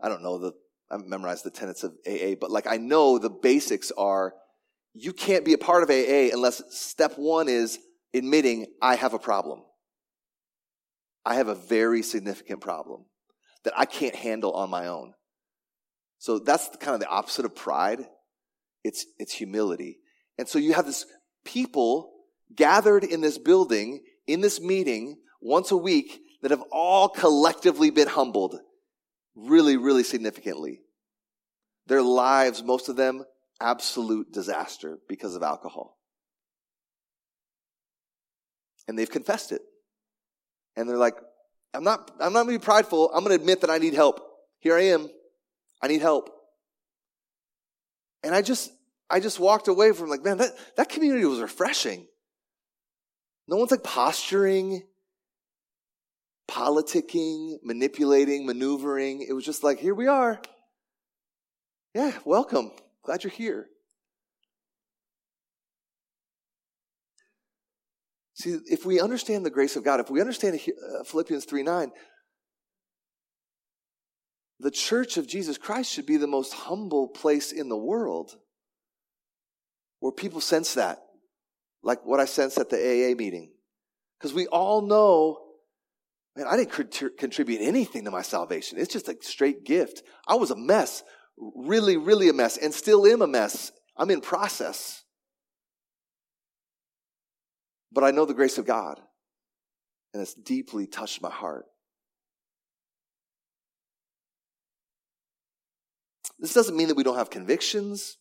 I 0.00 0.08
don't 0.08 0.22
know 0.22 0.38
the, 0.38 0.52
I 0.90 0.96
memorized 0.98 1.44
the 1.44 1.50
tenets 1.50 1.82
of 1.82 1.92
AA, 2.06 2.34
but 2.40 2.50
like 2.50 2.66
I 2.66 2.76
know 2.76 3.18
the 3.18 3.30
basics 3.30 3.90
are 3.96 4.34
you 4.94 5.12
can't 5.12 5.44
be 5.44 5.52
a 5.52 5.58
part 5.58 5.82
of 5.82 5.90
AA 5.90 6.32
unless 6.32 6.62
step 6.70 7.14
one 7.16 7.48
is 7.48 7.78
admitting 8.14 8.66
I 8.80 8.96
have 8.96 9.14
a 9.14 9.18
problem. 9.18 9.62
I 11.24 11.34
have 11.34 11.48
a 11.48 11.54
very 11.54 12.02
significant 12.02 12.60
problem 12.60 13.04
that 13.64 13.74
I 13.76 13.84
can't 13.84 14.14
handle 14.14 14.52
on 14.52 14.70
my 14.70 14.86
own. 14.86 15.12
So 16.18 16.38
that's 16.38 16.68
kind 16.80 16.94
of 16.94 17.00
the 17.00 17.08
opposite 17.08 17.44
of 17.44 17.54
pride. 17.54 18.06
It's, 18.84 19.04
it's 19.18 19.32
humility. 19.32 19.98
And 20.38 20.48
so 20.48 20.58
you 20.58 20.72
have 20.72 20.86
this 20.86 21.04
people 21.44 22.12
gathered 22.54 23.04
in 23.04 23.20
this 23.20 23.38
building, 23.38 24.02
in 24.26 24.40
this 24.40 24.60
meeting, 24.60 25.18
once 25.42 25.72
a 25.72 25.76
week, 25.76 26.20
that 26.42 26.52
have 26.52 26.62
all 26.70 27.08
collectively 27.08 27.90
been 27.90 28.08
humbled 28.08 28.56
really, 29.36 29.76
really 29.76 30.02
significantly. 30.02 30.80
Their 31.86 32.02
lives, 32.02 32.62
most 32.62 32.88
of 32.88 32.96
them, 32.96 33.24
absolute 33.60 34.32
disaster 34.32 34.98
because 35.08 35.36
of 35.36 35.42
alcohol. 35.42 35.96
And 38.88 38.98
they've 38.98 39.10
confessed 39.10 39.52
it. 39.52 39.62
And 40.76 40.88
they're 40.88 40.96
like, 40.96 41.16
I'm 41.74 41.84
not, 41.84 42.10
I'm 42.20 42.32
not 42.32 42.44
to 42.44 42.48
be 42.48 42.58
prideful. 42.58 43.10
I'm 43.12 43.24
to 43.24 43.42
admit 43.42 43.60
that 43.60 43.70
I 43.70 43.78
need 43.78 43.94
help. 43.94 44.20
Here 44.60 44.76
I 44.76 44.82
am. 44.86 45.08
I 45.82 45.88
need 45.88 46.00
help. 46.00 46.30
And 48.22 48.34
I 48.34 48.42
just, 48.42 48.72
I 49.08 49.20
just 49.20 49.38
walked 49.38 49.68
away 49.68 49.92
from 49.92 50.08
like, 50.08 50.24
man, 50.24 50.38
that, 50.38 50.50
that 50.76 50.88
community 50.88 51.24
was 51.24 51.40
refreshing. 51.40 52.06
No 53.46 53.56
one's 53.56 53.70
like 53.70 53.84
posturing, 53.84 54.82
politicking, 56.48 57.56
manipulating, 57.62 58.46
maneuvering. 58.46 59.24
It 59.28 59.32
was 59.32 59.44
just 59.44 59.64
like, 59.64 59.78
here 59.78 59.94
we 59.94 60.06
are. 60.06 60.40
Yeah, 61.94 62.12
welcome. 62.24 62.72
Glad 63.04 63.24
you're 63.24 63.30
here. 63.30 63.68
See, 68.34 68.58
if 68.66 68.84
we 68.84 69.00
understand 69.00 69.46
the 69.46 69.50
grace 69.50 69.76
of 69.76 69.84
God, 69.84 70.00
if 70.00 70.10
we 70.10 70.20
understand 70.20 70.60
uh, 70.60 71.04
Philippians 71.04 71.46
3 71.46 71.62
9, 71.62 71.90
the 74.60 74.70
church 74.70 75.16
of 75.16 75.26
Jesus 75.26 75.56
Christ 75.56 75.90
should 75.90 76.06
be 76.06 76.18
the 76.18 76.26
most 76.26 76.52
humble 76.52 77.08
place 77.08 77.50
in 77.50 77.68
the 77.68 77.76
world 77.76 78.36
where 80.00 80.12
people 80.12 80.40
sense 80.40 80.74
that, 80.74 80.98
like 81.82 82.04
what 82.04 82.20
I 82.20 82.26
sensed 82.26 82.58
at 82.58 82.68
the 82.68 82.76
AA 82.76 83.14
meeting. 83.16 83.52
Because 84.18 84.34
we 84.34 84.46
all 84.46 84.82
know, 84.82 85.45
man, 86.36 86.46
I 86.48 86.56
didn't 86.56 87.16
contribute 87.16 87.60
anything 87.60 88.04
to 88.04 88.10
my 88.10 88.22
salvation. 88.22 88.78
It's 88.78 88.92
just 88.92 89.08
a 89.08 89.16
straight 89.22 89.64
gift. 89.64 90.02
I 90.28 90.34
was 90.34 90.50
a 90.50 90.56
mess, 90.56 91.02
really, 91.38 91.96
really 91.96 92.28
a 92.28 92.32
mess, 92.32 92.56
and 92.56 92.72
still 92.74 93.06
am 93.06 93.22
a 93.22 93.26
mess. 93.26 93.72
I'm 93.96 94.10
in 94.10 94.20
process. 94.20 95.02
But 97.92 98.04
I 98.04 98.10
know 98.10 98.26
the 98.26 98.34
grace 98.34 98.58
of 98.58 98.66
God, 98.66 99.00
and 100.12 100.22
it's 100.22 100.34
deeply 100.34 100.86
touched 100.86 101.22
my 101.22 101.30
heart. 101.30 101.64
This 106.38 106.52
doesn't 106.52 106.76
mean 106.76 106.88
that 106.88 106.96
we 106.96 107.02
don't 107.02 107.16
have 107.16 107.30
convictions, 107.30 108.18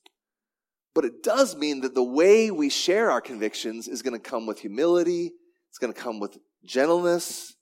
but 0.94 1.04
it 1.04 1.22
does 1.22 1.58
mean 1.58 1.82
that 1.82 1.94
the 1.94 2.04
way 2.04 2.50
we 2.50 2.70
share 2.70 3.12
our 3.12 3.20
convictions 3.20 3.90
is 3.90 4.02
going 4.02 4.14
to 4.14 4.20
come 4.20 4.46
with 4.46 4.60
humility, 4.60 5.34
it's 5.70 5.80
going 5.80 5.92
to 5.92 6.00
come 6.00 6.22
with 6.22 6.38
gentleness, 6.64 7.55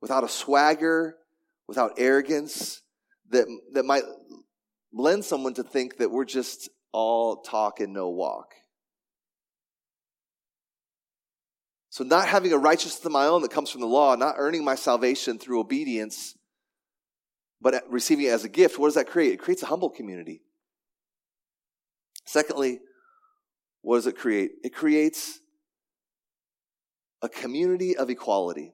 without 0.00 0.24
a 0.24 0.28
swagger, 0.28 1.16
without 1.66 1.94
arrogance, 1.98 2.82
that, 3.30 3.46
that 3.72 3.84
might 3.84 4.02
lend 4.92 5.24
someone 5.24 5.54
to 5.54 5.62
think 5.62 5.98
that 5.98 6.10
we're 6.10 6.24
just 6.24 6.68
all 6.92 7.42
talk 7.42 7.80
and 7.80 7.92
no 7.92 8.08
walk. 8.08 8.54
So, 11.90 12.04
not 12.04 12.28
having 12.28 12.52
a 12.52 12.58
righteousness 12.58 13.04
of 13.04 13.10
my 13.10 13.26
own 13.26 13.42
that 13.42 13.50
comes 13.50 13.70
from 13.70 13.80
the 13.80 13.86
law, 13.86 14.14
not 14.14 14.36
earning 14.38 14.64
my 14.64 14.76
salvation 14.76 15.38
through 15.38 15.58
obedience, 15.58 16.36
but 17.60 17.82
receiving 17.90 18.26
it 18.26 18.30
as 18.30 18.44
a 18.44 18.48
gift, 18.48 18.78
what 18.78 18.86
does 18.86 18.94
that 18.94 19.08
create? 19.08 19.34
It 19.34 19.40
creates 19.40 19.62
a 19.62 19.66
humble 19.66 19.90
community. 19.90 20.42
Secondly, 22.24 22.80
what 23.82 23.96
does 23.96 24.06
it 24.06 24.16
create? 24.16 24.52
It 24.62 24.72
creates 24.72 25.40
a 27.22 27.28
community 27.28 27.96
of 27.96 28.08
equality, 28.08 28.72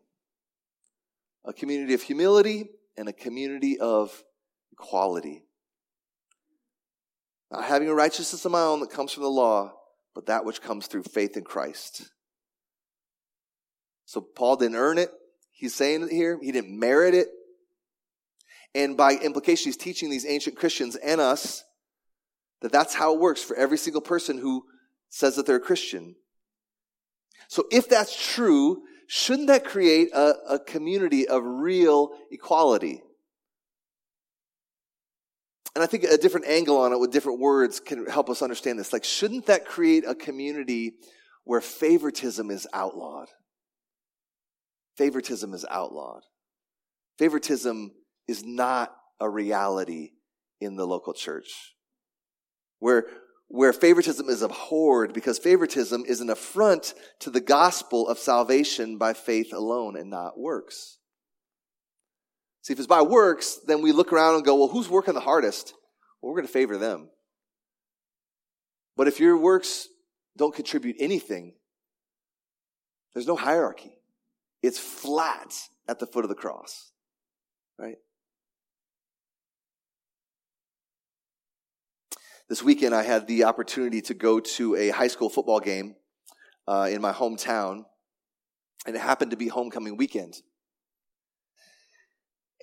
a 1.46 1.52
community 1.52 1.94
of 1.94 2.02
humility, 2.02 2.68
and 2.96 3.08
a 3.08 3.12
community 3.12 3.78
of 3.78 4.22
equality. 4.72 5.44
Not 7.50 7.64
having 7.64 7.88
a 7.88 7.94
righteousness 7.94 8.44
of 8.44 8.52
my 8.52 8.62
own 8.62 8.80
that 8.80 8.90
comes 8.90 9.12
from 9.12 9.22
the 9.22 9.30
law, 9.30 9.72
but 10.14 10.26
that 10.26 10.44
which 10.44 10.60
comes 10.60 10.86
through 10.86 11.04
faith 11.04 11.36
in 11.36 11.44
Christ. 11.44 12.10
So 14.06 14.20
Paul 14.20 14.56
didn't 14.56 14.76
earn 14.76 14.98
it. 14.98 15.10
He's 15.52 15.74
saying 15.74 16.02
it 16.02 16.10
here. 16.10 16.38
He 16.42 16.52
didn't 16.52 16.78
merit 16.78 17.14
it. 17.14 17.28
And 18.74 18.96
by 18.96 19.12
implication, 19.12 19.66
he's 19.66 19.76
teaching 19.76 20.10
these 20.10 20.26
ancient 20.26 20.56
Christians 20.56 20.96
and 20.96 21.20
us 21.20 21.64
that 22.60 22.72
that's 22.72 22.94
how 22.94 23.14
it 23.14 23.20
works 23.20 23.42
for 23.42 23.56
every 23.56 23.78
single 23.78 24.00
person 24.00 24.38
who 24.38 24.64
says 25.08 25.36
that 25.36 25.46
they're 25.46 25.56
a 25.56 25.60
Christian. 25.60 26.16
So 27.48 27.64
if 27.70 27.88
that's 27.88 28.34
true, 28.34 28.82
shouldn't 29.06 29.48
that 29.48 29.64
create 29.64 30.12
a, 30.12 30.34
a 30.50 30.58
community 30.58 31.28
of 31.28 31.42
real 31.44 32.10
equality? 32.30 33.02
And 35.74 35.82
I 35.82 35.86
think 35.86 36.04
a 36.04 36.16
different 36.16 36.46
angle 36.46 36.78
on 36.78 36.92
it 36.92 36.98
with 36.98 37.12
different 37.12 37.38
words 37.38 37.80
can 37.80 38.06
help 38.06 38.30
us 38.30 38.40
understand 38.40 38.78
this. 38.78 38.94
Like, 38.94 39.04
shouldn't 39.04 39.46
that 39.46 39.66
create 39.66 40.04
a 40.06 40.14
community 40.14 40.94
where 41.44 41.60
favoritism 41.60 42.50
is 42.50 42.66
outlawed? 42.72 43.28
Favoritism 44.96 45.52
is 45.52 45.66
outlawed. 45.70 46.22
Favoritism 47.18 47.92
is 48.26 48.42
not 48.42 48.94
a 49.20 49.28
reality 49.28 50.12
in 50.60 50.76
the 50.76 50.86
local 50.86 51.12
church. 51.12 51.74
Where, 52.78 53.04
where 53.48 53.72
favoritism 53.72 54.28
is 54.28 54.42
abhorred 54.42 55.12
because 55.12 55.38
favoritism 55.38 56.04
is 56.06 56.20
an 56.20 56.30
affront 56.30 56.94
to 57.20 57.30
the 57.30 57.40
gospel 57.40 58.08
of 58.08 58.18
salvation 58.18 58.98
by 58.98 59.12
faith 59.12 59.52
alone 59.52 59.96
and 59.96 60.10
not 60.10 60.38
works. 60.38 60.98
See, 62.62 62.72
if 62.72 62.78
it's 62.78 62.88
by 62.88 63.02
works, 63.02 63.60
then 63.66 63.82
we 63.82 63.92
look 63.92 64.12
around 64.12 64.34
and 64.34 64.44
go, 64.44 64.56
well, 64.56 64.68
who's 64.68 64.88
working 64.88 65.14
the 65.14 65.20
hardest? 65.20 65.72
Well, 66.20 66.32
we're 66.32 66.40
going 66.40 66.48
to 66.48 66.52
favor 66.52 66.76
them. 66.76 67.10
But 68.96 69.06
if 69.06 69.20
your 69.20 69.36
works 69.36 69.88
don't 70.36 70.54
contribute 70.54 70.96
anything, 70.98 71.54
there's 73.14 73.26
no 73.26 73.36
hierarchy. 73.36 73.98
It's 74.62 74.78
flat 74.78 75.54
at 75.88 76.00
the 76.00 76.06
foot 76.06 76.24
of 76.24 76.28
the 76.28 76.34
cross, 76.34 76.90
right? 77.78 77.96
This 82.48 82.62
weekend, 82.62 82.94
I 82.94 83.02
had 83.02 83.26
the 83.26 83.42
opportunity 83.42 84.00
to 84.02 84.14
go 84.14 84.38
to 84.38 84.76
a 84.76 84.90
high 84.90 85.08
school 85.08 85.28
football 85.28 85.58
game 85.58 85.96
uh, 86.68 86.88
in 86.88 87.02
my 87.02 87.12
hometown, 87.12 87.84
and 88.86 88.94
it 88.94 89.00
happened 89.00 89.32
to 89.32 89.36
be 89.36 89.48
homecoming 89.48 89.96
weekend. 89.96 90.36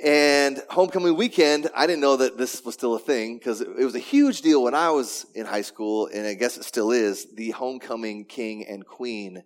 And 0.02 0.62
homecoming 0.70 1.18
weekend, 1.18 1.70
I 1.76 1.86
didn't 1.86 2.00
know 2.00 2.16
that 2.16 2.38
this 2.38 2.64
was 2.64 2.76
still 2.76 2.96
a 2.96 3.00
thing 3.00 3.38
because 3.38 3.60
it 3.60 3.76
was 3.76 3.96
a 3.96 4.00
huge 4.00 4.42
deal 4.42 4.64
when 4.64 4.74
I 4.74 4.90
was 4.90 5.26
in 5.36 5.46
high 5.46 5.62
school, 5.64 6.08
and 6.08 6.26
I 6.26 6.36
guess 6.36 6.56
it 6.56 6.64
still 6.64 6.92
is 6.92 7.28
the 7.36 7.52
homecoming 7.52 8.24
king 8.24 8.66
and 8.66 8.86
queen 8.86 9.44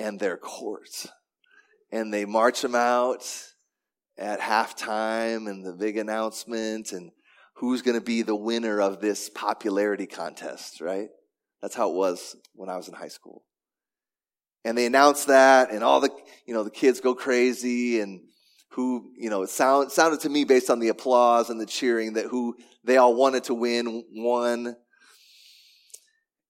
and 0.00 0.18
their 0.18 0.36
court. 0.36 1.06
And 1.92 2.12
they 2.12 2.24
march 2.24 2.60
them 2.60 2.74
out 2.74 3.24
at 4.18 4.40
halftime 4.40 5.48
and 5.48 5.64
the 5.64 5.74
big 5.74 5.96
announcement 5.96 6.90
and 6.90 7.12
who's 7.54 7.82
going 7.82 7.98
to 7.98 8.04
be 8.04 8.22
the 8.22 8.36
winner 8.36 8.80
of 8.80 9.00
this 9.00 9.30
popularity 9.30 10.06
contest, 10.06 10.80
right? 10.80 11.08
That's 11.62 11.74
how 11.74 11.90
it 11.90 11.94
was 11.94 12.36
when 12.54 12.68
I 12.68 12.76
was 12.76 12.88
in 12.88 12.94
high 12.94 13.08
school. 13.08 13.44
And 14.64 14.76
they 14.76 14.86
announced 14.86 15.28
that 15.28 15.70
and 15.70 15.84
all 15.84 16.00
the, 16.00 16.10
you 16.46 16.54
know, 16.54 16.64
the 16.64 16.70
kids 16.70 17.00
go 17.00 17.14
crazy 17.14 18.00
and 18.00 18.20
who, 18.70 19.12
you 19.16 19.30
know, 19.30 19.42
it 19.42 19.50
sound, 19.50 19.92
sounded 19.92 20.20
to 20.20 20.28
me 20.28 20.44
based 20.44 20.68
on 20.68 20.80
the 20.80 20.88
applause 20.88 21.48
and 21.48 21.60
the 21.60 21.66
cheering 21.66 22.14
that 22.14 22.26
who 22.26 22.56
they 22.82 22.96
all 22.96 23.14
wanted 23.14 23.44
to 23.44 23.54
win 23.54 24.04
won. 24.10 24.76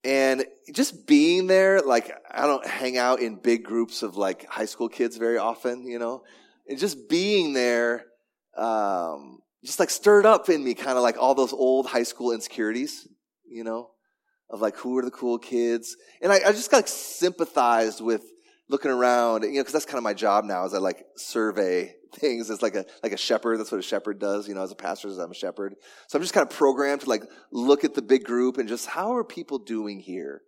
And 0.04 0.44
just 0.72 1.06
being 1.06 1.46
there, 1.46 1.80
like, 1.80 2.12
I 2.30 2.46
don't 2.46 2.66
hang 2.66 2.96
out 2.96 3.20
in 3.20 3.36
big 3.36 3.64
groups 3.64 4.02
of 4.02 4.16
like 4.16 4.46
high 4.46 4.66
school 4.66 4.88
kids 4.88 5.16
very 5.16 5.38
often, 5.38 5.86
you 5.86 5.98
know, 5.98 6.24
and 6.68 6.78
just 6.78 7.08
being 7.08 7.52
there, 7.52 8.04
um, 8.56 9.40
just 9.64 9.80
like 9.80 9.90
stirred 9.90 10.26
up 10.26 10.48
in 10.48 10.62
me 10.62 10.74
kind 10.74 10.96
of 10.96 11.02
like 11.02 11.16
all 11.18 11.34
those 11.34 11.52
old 11.52 11.86
high 11.86 12.02
school 12.02 12.32
insecurities, 12.32 13.08
you 13.46 13.64
know, 13.64 13.90
of 14.50 14.60
like 14.60 14.76
who 14.76 14.98
are 14.98 15.04
the 15.04 15.10
cool 15.10 15.38
kids. 15.38 15.96
And 16.20 16.30
I, 16.30 16.36
I 16.36 16.52
just 16.52 16.72
like 16.72 16.88
sympathized 16.88 18.00
with 18.00 18.22
looking 18.68 18.90
around, 18.90 19.42
you 19.42 19.52
know, 19.52 19.60
because 19.60 19.72
that's 19.72 19.86
kind 19.86 19.98
of 19.98 20.04
my 20.04 20.14
job 20.14 20.44
now. 20.44 20.64
Is 20.64 20.74
I 20.74 20.78
like 20.78 21.04
survey 21.16 21.94
things. 22.14 22.50
It's 22.50 22.62
like 22.62 22.74
a 22.74 22.84
like 23.02 23.12
a 23.12 23.16
shepherd. 23.16 23.58
That's 23.58 23.72
what 23.72 23.78
a 23.78 23.82
shepherd 23.82 24.18
does. 24.18 24.48
You 24.48 24.54
know, 24.54 24.62
as 24.62 24.72
a 24.72 24.76
pastor, 24.76 25.08
as 25.08 25.18
I'm 25.18 25.30
a 25.30 25.34
shepherd. 25.34 25.74
So 26.08 26.18
I'm 26.18 26.22
just 26.22 26.34
kind 26.34 26.46
of 26.46 26.54
programmed 26.54 27.02
to 27.02 27.08
like 27.08 27.24
look 27.50 27.84
at 27.84 27.94
the 27.94 28.02
big 28.02 28.24
group 28.24 28.58
and 28.58 28.68
just 28.68 28.86
how 28.86 29.16
are 29.16 29.24
people 29.24 29.58
doing 29.58 30.00
here. 30.00 30.42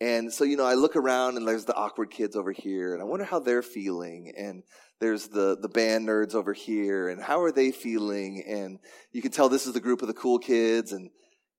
And 0.00 0.32
so, 0.32 0.42
you 0.44 0.56
know, 0.56 0.64
I 0.64 0.74
look 0.74 0.96
around 0.96 1.36
and 1.36 1.46
there's 1.46 1.64
the 1.64 1.74
awkward 1.74 2.10
kids 2.10 2.34
over 2.34 2.50
here, 2.50 2.92
and 2.92 3.00
I 3.00 3.04
wonder 3.04 3.24
how 3.24 3.38
they're 3.38 3.62
feeling. 3.62 4.32
And 4.36 4.64
there's 5.00 5.28
the, 5.28 5.56
the 5.60 5.68
band 5.68 6.08
nerds 6.08 6.34
over 6.34 6.52
here, 6.52 7.08
and 7.08 7.22
how 7.22 7.40
are 7.42 7.52
they 7.52 7.70
feeling? 7.70 8.42
And 8.46 8.78
you 9.12 9.22
can 9.22 9.30
tell 9.30 9.48
this 9.48 9.66
is 9.66 9.74
the 9.74 9.80
group 9.80 10.02
of 10.02 10.08
the 10.08 10.14
cool 10.14 10.38
kids, 10.38 10.92
and, 10.92 11.10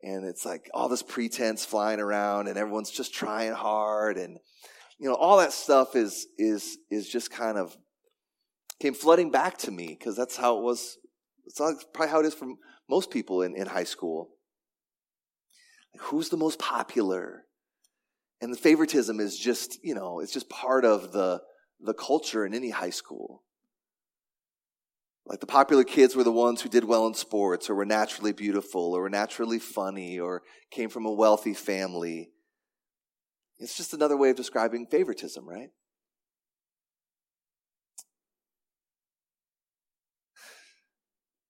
and 0.01 0.25
it's 0.25 0.45
like 0.45 0.69
all 0.73 0.89
this 0.89 1.03
pretense 1.03 1.63
flying 1.63 1.99
around, 1.99 2.47
and 2.47 2.57
everyone's 2.57 2.91
just 2.91 3.13
trying 3.13 3.53
hard. 3.53 4.17
And, 4.17 4.37
you 4.99 5.07
know, 5.07 5.15
all 5.15 5.37
that 5.37 5.53
stuff 5.53 5.95
is, 5.95 6.27
is, 6.37 6.77
is 6.91 7.07
just 7.07 7.31
kind 7.31 7.57
of 7.57 7.75
came 8.81 8.93
flooding 8.93 9.31
back 9.31 9.57
to 9.59 9.71
me 9.71 9.95
because 9.97 10.17
that's 10.17 10.35
how 10.35 10.57
it 10.57 10.63
was. 10.63 10.97
It's 11.45 11.59
probably 11.93 12.09
how 12.09 12.19
it 12.19 12.25
is 12.25 12.33
for 12.33 12.47
most 12.89 13.11
people 13.11 13.41
in, 13.41 13.55
in 13.55 13.67
high 13.67 13.83
school. 13.83 14.29
Like, 15.93 16.03
who's 16.03 16.29
the 16.29 16.37
most 16.37 16.59
popular? 16.59 17.45
And 18.43 18.51
the 18.51 18.57
favoritism 18.57 19.21
is 19.21 19.39
just, 19.39 19.79
you 19.85 19.95
know, 19.95 20.19
it's 20.19 20.33
just 20.33 20.49
part 20.49 20.83
of 20.83 21.13
the, 21.13 21.41
the 21.79 21.93
culture 21.93 22.45
in 22.45 22.53
any 22.53 22.71
high 22.71 22.89
school. 22.89 23.41
Like 25.25 25.39
the 25.39 25.47
popular 25.47 25.85
kids 25.85 26.13
were 26.13 26.25
the 26.25 26.31
ones 26.33 26.61
who 26.61 26.67
did 26.67 26.83
well 26.83 27.07
in 27.07 27.13
sports 27.13 27.69
or 27.69 27.75
were 27.75 27.85
naturally 27.85 28.33
beautiful 28.33 28.93
or 28.93 29.03
were 29.03 29.09
naturally 29.09 29.59
funny 29.59 30.19
or 30.19 30.41
came 30.71 30.89
from 30.89 31.05
a 31.05 31.11
wealthy 31.13 31.53
family. 31.53 32.31
It's 33.59 33.77
just 33.77 33.93
another 33.93 34.17
way 34.17 34.31
of 34.31 34.35
describing 34.35 34.87
favoritism, 34.87 35.47
right? 35.47 35.69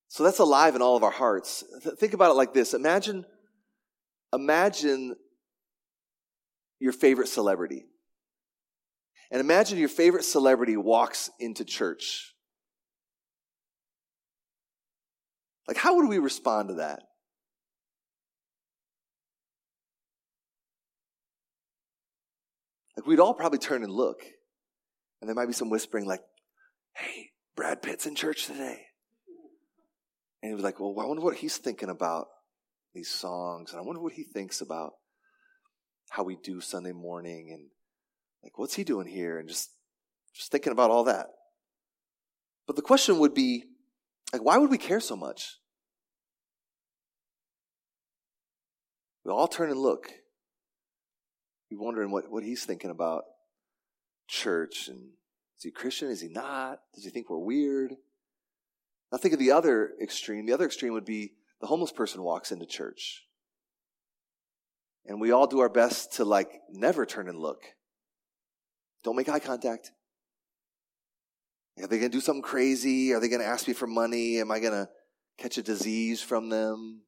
So 0.09 0.23
that's 0.23 0.37
alive 0.37 0.75
in 0.75 0.83
all 0.83 0.95
of 0.95 1.01
our 1.01 1.09
hearts. 1.09 1.63
Think 1.97 2.13
about 2.13 2.29
it 2.29 2.35
like 2.35 2.53
this. 2.53 2.75
Imagine, 2.75 3.25
imagine 4.31 5.15
your 6.79 6.93
favorite 6.93 7.27
celebrity. 7.27 7.85
And 9.31 9.39
imagine 9.39 9.79
your 9.79 9.89
favorite 9.89 10.23
celebrity 10.23 10.77
walks 10.77 11.31
into 11.39 11.65
church. 11.65 12.33
Like, 15.67 15.77
how 15.77 15.95
would 15.95 16.07
we 16.07 16.19
respond 16.19 16.69
to 16.69 16.75
that? 16.75 16.99
Like, 22.95 23.07
we'd 23.07 23.19
all 23.19 23.33
probably 23.33 23.59
turn 23.59 23.83
and 23.83 23.91
look. 23.91 24.21
And 25.19 25.27
there 25.27 25.35
might 25.35 25.47
be 25.47 25.53
some 25.53 25.69
whispering, 25.69 26.05
like, 26.05 26.21
hey, 26.93 27.31
Brad 27.55 27.81
Pitt's 27.81 28.05
in 28.05 28.15
church 28.15 28.45
today. 28.45 28.81
And 30.41 30.49
he 30.49 30.53
was 30.53 30.63
like, 30.63 30.79
well, 30.79 30.93
I 30.99 31.07
wonder 31.07 31.23
what 31.23 31.37
he's 31.37 31.57
thinking 31.57 31.89
about 31.89 32.27
these 32.93 33.09
songs. 33.09 33.71
And 33.71 33.79
I 33.79 33.83
wonder 33.83 34.01
what 34.01 34.13
he 34.13 34.23
thinks 34.23 34.61
about 34.61 34.93
how 36.09 36.23
we 36.23 36.35
do 36.35 36.61
Sunday 36.61 36.91
morning 36.91 37.51
and 37.51 37.67
like 38.43 38.57
what's 38.57 38.75
he 38.75 38.83
doing 38.83 39.07
here 39.07 39.39
and 39.39 39.47
just 39.47 39.71
just 40.33 40.51
thinking 40.51 40.71
about 40.71 40.91
all 40.91 41.05
that. 41.05 41.27
But 42.67 42.75
the 42.75 42.81
question 42.81 43.19
would 43.19 43.33
be 43.33 43.65
like 44.31 44.43
why 44.43 44.57
would 44.57 44.69
we 44.69 44.77
care 44.77 44.99
so 44.99 45.15
much? 45.15 45.57
We 49.25 49.31
all 49.31 49.47
turn 49.47 49.69
and 49.69 49.79
look. 49.79 50.11
We 51.71 51.77
wondering 51.77 52.11
what, 52.11 52.29
what 52.29 52.43
he's 52.43 52.65
thinking 52.65 52.91
about 52.91 53.23
church 54.27 54.87
and 54.87 54.99
is 55.57 55.63
he 55.63 55.71
Christian? 55.71 56.09
Is 56.09 56.21
he 56.21 56.27
not? 56.27 56.79
Does 56.93 57.05
he 57.05 57.09
think 57.09 57.29
we're 57.29 57.37
weird? 57.37 57.93
Now 59.11 59.17
think 59.17 59.33
of 59.33 59.39
the 59.39 59.51
other 59.51 59.91
extreme. 60.01 60.45
The 60.45 60.53
other 60.53 60.65
extreme 60.65 60.93
would 60.93 61.05
be 61.05 61.33
the 61.61 61.67
homeless 61.67 61.91
person 61.91 62.21
walks 62.21 62.51
into 62.51 62.65
church. 62.65 63.23
And 65.05 65.19
we 65.19 65.31
all 65.31 65.47
do 65.47 65.59
our 65.59 65.69
best 65.69 66.13
to 66.13 66.25
like 66.25 66.49
never 66.69 67.05
turn 67.05 67.27
and 67.27 67.37
look. 67.37 67.61
Don't 69.03 69.15
make 69.15 69.29
eye 69.29 69.39
contact. 69.39 69.91
Are 71.81 71.87
they 71.87 71.99
going 71.99 72.11
to 72.11 72.17
do 72.17 72.21
something 72.21 72.43
crazy? 72.43 73.13
Are 73.13 73.19
they 73.19 73.27
going 73.27 73.41
to 73.41 73.47
ask 73.47 73.67
me 73.67 73.73
for 73.73 73.87
money? 73.87 74.39
Am 74.39 74.51
I 74.51 74.59
going 74.59 74.73
to 74.73 74.89
catch 75.37 75.57
a 75.57 75.63
disease 75.63 76.21
from 76.21 76.49
them? 76.49 77.01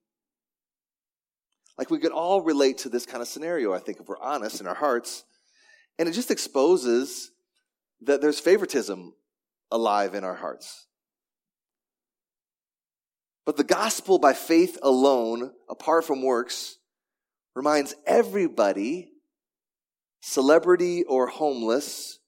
Like 1.78 1.90
we 1.90 2.00
could 2.00 2.12
all 2.12 2.42
relate 2.42 2.80
to 2.80 2.90
this 2.90 3.06
kind 3.06 3.22
of 3.22 3.28
scenario, 3.28 3.74
I 3.74 3.80
think, 3.80 4.00
if 4.00 4.08
we're 4.08 4.20
honest 4.20 4.62
in 4.62 4.68
our 4.68 4.76
hearts. 4.76 5.24
And 6.00 6.10
it 6.10 6.14
just 6.14 6.32
exposes 6.32 7.32
that 8.02 8.22
there's 8.22 8.40
favoritism 8.40 9.14
alive 9.72 10.16
in 10.16 10.24
our 10.24 10.36
hearts. 10.36 10.88
But 13.46 13.58
the 13.58 13.64
gospel 13.64 14.18
by 14.18 14.34
faith 14.34 14.78
alone, 14.82 15.52
apart 15.70 16.06
from 16.06 16.24
works, 16.24 16.78
reminds 17.56 17.96
everybody, 18.06 19.12
celebrity 20.22 21.04
or 21.04 21.28
homeless, 21.28 22.20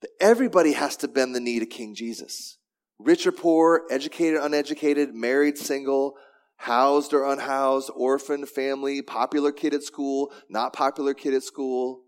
that 0.00 0.10
everybody 0.20 0.72
has 0.72 0.96
to 0.96 1.08
bend 1.08 1.34
the 1.34 1.40
knee 1.40 1.58
to 1.58 1.66
King 1.66 1.94
Jesus. 1.94 2.58
Rich 2.98 3.26
or 3.26 3.32
poor, 3.32 3.82
educated, 3.90 4.40
uneducated, 4.40 5.14
married, 5.14 5.58
single, 5.58 6.14
housed 6.56 7.12
or 7.12 7.30
unhoused, 7.30 7.90
orphan, 7.94 8.46
family, 8.46 9.02
popular 9.02 9.52
kid 9.52 9.74
at 9.74 9.82
school, 9.82 10.32
not 10.48 10.72
popular 10.72 11.14
kid 11.14 11.34
at 11.34 11.42
school. 11.42 12.02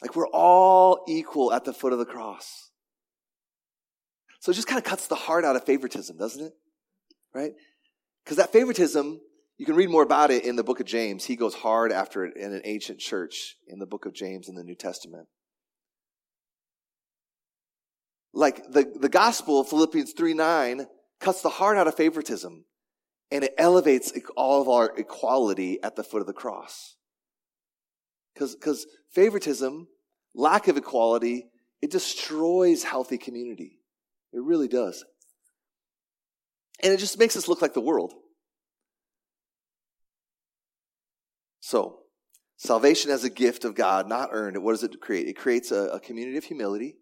Like 0.00 0.14
we're 0.14 0.28
all 0.28 1.04
equal 1.08 1.52
at 1.52 1.64
the 1.64 1.72
foot 1.72 1.92
of 1.92 1.98
the 1.98 2.04
cross. 2.04 2.70
So 4.40 4.52
it 4.52 4.54
just 4.54 4.68
kind 4.68 4.78
of 4.78 4.84
cuts 4.84 5.06
the 5.06 5.14
heart 5.14 5.44
out 5.44 5.56
of 5.56 5.64
favoritism, 5.64 6.16
doesn't 6.16 6.44
it? 6.44 6.52
Right? 7.34 7.52
Because 8.24 8.38
that 8.38 8.52
favoritism, 8.52 9.20
you 9.58 9.66
can 9.66 9.76
read 9.76 9.90
more 9.90 10.02
about 10.02 10.30
it 10.30 10.44
in 10.44 10.56
the 10.56 10.64
book 10.64 10.80
of 10.80 10.86
James. 10.86 11.24
He 11.24 11.36
goes 11.36 11.54
hard 11.54 11.92
after 11.92 12.24
it 12.24 12.36
in 12.36 12.52
an 12.52 12.62
ancient 12.64 12.98
church 12.98 13.56
in 13.68 13.78
the 13.78 13.86
book 13.86 14.06
of 14.06 14.14
James 14.14 14.48
in 14.48 14.54
the 14.54 14.64
New 14.64 14.74
Testament. 14.74 15.28
Like 18.32 18.64
the, 18.70 18.90
the 18.98 19.08
gospel, 19.08 19.62
Philippians 19.62 20.12
3 20.12 20.34
9, 20.34 20.86
cuts 21.20 21.42
the 21.42 21.50
heart 21.50 21.76
out 21.76 21.86
of 21.86 21.94
favoritism 21.94 22.64
and 23.30 23.44
it 23.44 23.54
elevates 23.58 24.12
all 24.36 24.62
of 24.62 24.68
our 24.68 24.92
equality 24.96 25.82
at 25.82 25.96
the 25.96 26.04
foot 26.04 26.20
of 26.20 26.26
the 26.26 26.32
cross. 26.32 26.96
Because 28.34 28.86
favoritism, 29.12 29.88
lack 30.34 30.66
of 30.68 30.76
equality, 30.76 31.46
it 31.80 31.90
destroys 31.90 32.82
healthy 32.82 33.18
community. 33.18 33.78
It 34.32 34.42
really 34.42 34.68
does. 34.68 35.04
And 36.82 36.92
it 36.92 36.98
just 36.98 37.18
makes 37.18 37.36
us 37.36 37.48
look 37.48 37.62
like 37.62 37.74
the 37.74 37.80
world. 37.80 38.12
So, 41.60 42.00
salvation 42.56 43.10
as 43.10 43.24
a 43.24 43.30
gift 43.30 43.64
of 43.64 43.74
God, 43.74 44.08
not 44.08 44.28
earned. 44.32 44.62
What 44.62 44.72
does 44.72 44.82
it 44.82 45.00
create? 45.00 45.28
It 45.28 45.36
creates 45.36 45.70
a, 45.70 45.86
a 45.94 46.00
community 46.00 46.36
of 46.36 46.44
humility. 46.44 46.96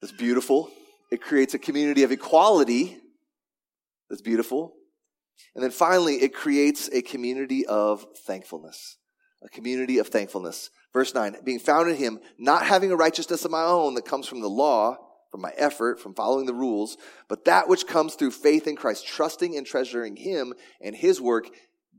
That's 0.00 0.12
beautiful. 0.12 0.70
It 1.10 1.20
creates 1.20 1.54
a 1.54 1.58
community 1.58 2.02
of 2.02 2.12
equality. 2.12 2.96
That's 4.08 4.22
beautiful. 4.22 4.74
And 5.54 5.62
then 5.62 5.70
finally, 5.70 6.16
it 6.16 6.34
creates 6.34 6.88
a 6.92 7.02
community 7.02 7.66
of 7.66 8.06
thankfulness. 8.26 8.96
A 9.44 9.48
community 9.48 9.98
of 9.98 10.08
thankfulness. 10.08 10.70
Verse 10.92 11.14
9, 11.14 11.36
being 11.44 11.58
found 11.58 11.90
in 11.90 11.96
him, 11.96 12.20
not 12.38 12.66
having 12.66 12.92
a 12.92 12.96
righteousness 12.96 13.44
of 13.44 13.50
my 13.50 13.62
own 13.62 13.94
that 13.94 14.04
comes 14.04 14.26
from 14.26 14.40
the 14.40 14.48
law, 14.48 14.96
from 15.32 15.40
my 15.40 15.52
effort, 15.56 15.98
from 15.98 16.14
following 16.14 16.44
the 16.44 16.54
rules, 16.54 16.98
but 17.26 17.46
that 17.46 17.66
which 17.66 17.86
comes 17.86 18.14
through 18.14 18.30
faith 18.30 18.66
in 18.68 18.76
Christ, 18.76 19.06
trusting 19.06 19.56
and 19.56 19.66
treasuring 19.66 20.14
Him 20.14 20.52
and 20.80 20.94
His 20.94 21.20
work 21.20 21.48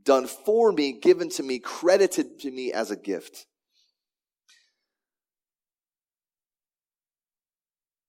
done 0.04 0.26
for 0.26 0.70
me, 0.70 0.92
given 0.92 1.28
to 1.30 1.42
me, 1.42 1.58
credited 1.58 2.38
to 2.40 2.50
me 2.50 2.72
as 2.72 2.92
a 2.92 2.96
gift. 2.96 3.46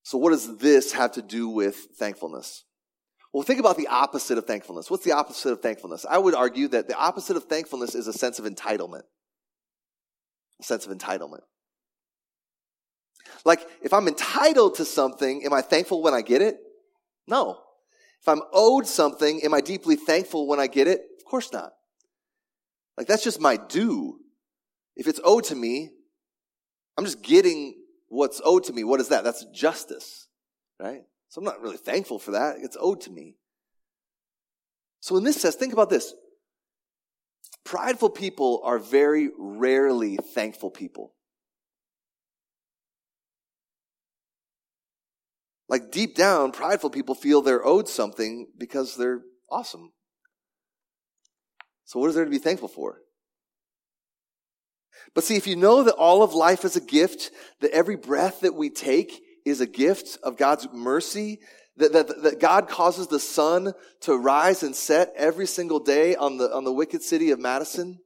So, 0.03 0.19
what 0.19 0.29
does 0.29 0.57
this 0.57 0.91
have 0.91 1.13
to 1.13 1.23
do 1.23 1.49
with 1.49 1.88
thankfulness? 1.97 2.63
Well, 3.33 3.41
think 3.41 3.59
about 3.59 3.77
the 3.77 3.88
opposite 3.88 4.38
of 4.38 4.45
thankfulness. 4.45 4.91
What's 4.91 5.03
the 5.03 5.13
opposite 5.13 5.51
of 5.51 5.61
thankfulness? 5.61 6.05
I 6.07 6.19
would 6.19 6.35
argue 6.35 6.67
that 6.69 6.88
the 6.88 6.95
opposite 6.95 7.35
of 7.35 7.45
thankfulness 7.45 7.95
is 7.95 8.05
a 8.07 8.13
sense 8.13 8.38
of 8.38 8.45
entitlement. 8.45 9.01
A 10.61 10.63
sense 10.63 10.85
of 10.85 10.95
entitlement. 10.95 11.41
Like, 13.45 13.65
if 13.81 13.93
I'm 13.93 14.08
entitled 14.08 14.75
to 14.75 14.86
something, 14.86 15.45
am 15.45 15.53
I 15.53 15.62
thankful 15.62 16.01
when 16.01 16.15
I 16.15 16.21
get 16.21 16.41
it? 16.41 16.58
No. 17.27 17.60
If 18.21 18.27
I'm 18.27 18.41
owed 18.51 18.88
something, 18.88 19.41
am 19.43 19.53
I 19.53 19.62
deeply 19.62 19.95
thankful 19.95 20.47
when 20.47 20.60
I 20.60 20.67
get 20.67 20.88
it? 20.88 21.01
Of 21.19 21.25
course 21.25 21.53
not. 21.53 21.71
Like, 22.97 23.08
that's 23.08 23.23
just 23.23 23.39
my 23.39 23.58
due. 23.58 24.19
If 24.95 25.08
it's 25.08 25.19
owed 25.23 25.43
to 25.45 25.55
me, 25.55 25.91
I'm 26.97 27.05
just 27.05 27.21
getting 27.21 27.75
what's 28.08 28.41
owed 28.43 28.63
to 28.65 28.73
me. 28.73 28.84
What 28.84 28.99
is 28.99 29.10
that? 29.10 29.23
That's 29.23 29.45
justice, 29.53 30.27
right? 30.79 31.01
So 31.29 31.39
I'm 31.39 31.45
not 31.45 31.62
really 31.62 31.77
thankful 31.77 32.17
for 32.17 32.31
that. 32.31 32.55
It's 32.60 32.77
owed 32.79 33.01
to 33.01 33.12
me. 33.12 33.36
So 35.01 35.17
in 35.17 35.23
this 35.23 35.39
sense, 35.39 35.55
think 35.55 35.73
about 35.73 35.89
this. 35.89 36.13
Prideful 37.63 38.10
people 38.10 38.62
are 38.63 38.79
very 38.79 39.29
rarely 39.38 40.17
thankful 40.17 40.71
people. 40.71 41.14
Like 45.67 45.91
deep 45.91 46.15
down, 46.15 46.51
prideful 46.51 46.89
people 46.89 47.15
feel 47.15 47.41
they're 47.41 47.65
owed 47.65 47.88
something 47.88 48.47
because 48.58 48.95
they're 48.95 49.21
awesome. 49.49 49.91
So, 51.86 51.99
what 51.99 52.10
is 52.10 52.15
there 52.15 52.25
to 52.25 52.32
be 52.32 52.39
thankful 52.39 52.67
for? 52.67 52.99
But 55.13 55.23
see, 55.23 55.36
if 55.36 55.47
you 55.47 55.56
know 55.56 55.84
that 55.84 55.95
all 55.95 56.23
of 56.23 56.34
life 56.34 56.65
is 56.65 56.75
a 56.75 56.82
gift, 56.82 57.32
that 57.62 57.71
every 57.71 57.95
breath 57.95 58.41
that 58.41 58.56
we 58.56 58.69
take 58.69 59.21
is 59.45 59.62
a 59.62 59.67
gift 59.67 60.17
of 60.23 60.38
God's 60.38 60.67
mercy, 60.73 61.39
that, 61.78 61.93
that, 61.93 62.23
that 62.23 62.39
God 62.39 62.67
causes 62.69 63.08
the 63.08 63.19
sun 63.19 63.73
to 64.01 64.15
rise 64.15 64.63
and 64.63 64.75
set 64.75 65.13
every 65.15 65.45
single 65.45 65.80
day 65.80 66.15
on 66.15 66.38
the, 66.38 66.54
on 66.54 66.63
the 66.63 66.71
wicked 66.71 67.01
city 67.01 67.32
of 67.32 67.39
Madison, 67.39 67.99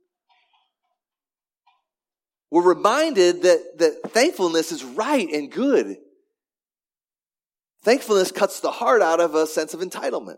we're 2.52 2.68
reminded 2.68 3.44
that, 3.44 3.78
that 3.78 4.12
thankfulness 4.12 4.72
is 4.72 4.84
right 4.84 5.30
and 5.32 5.52
good. 5.52 5.98
Thankfulness 7.84 8.32
cuts 8.32 8.60
the 8.60 8.72
heart 8.72 9.02
out 9.02 9.20
of 9.20 9.36
a 9.36 9.48
sense 9.48 9.74
of 9.74 9.80
entitlement. 9.80 10.38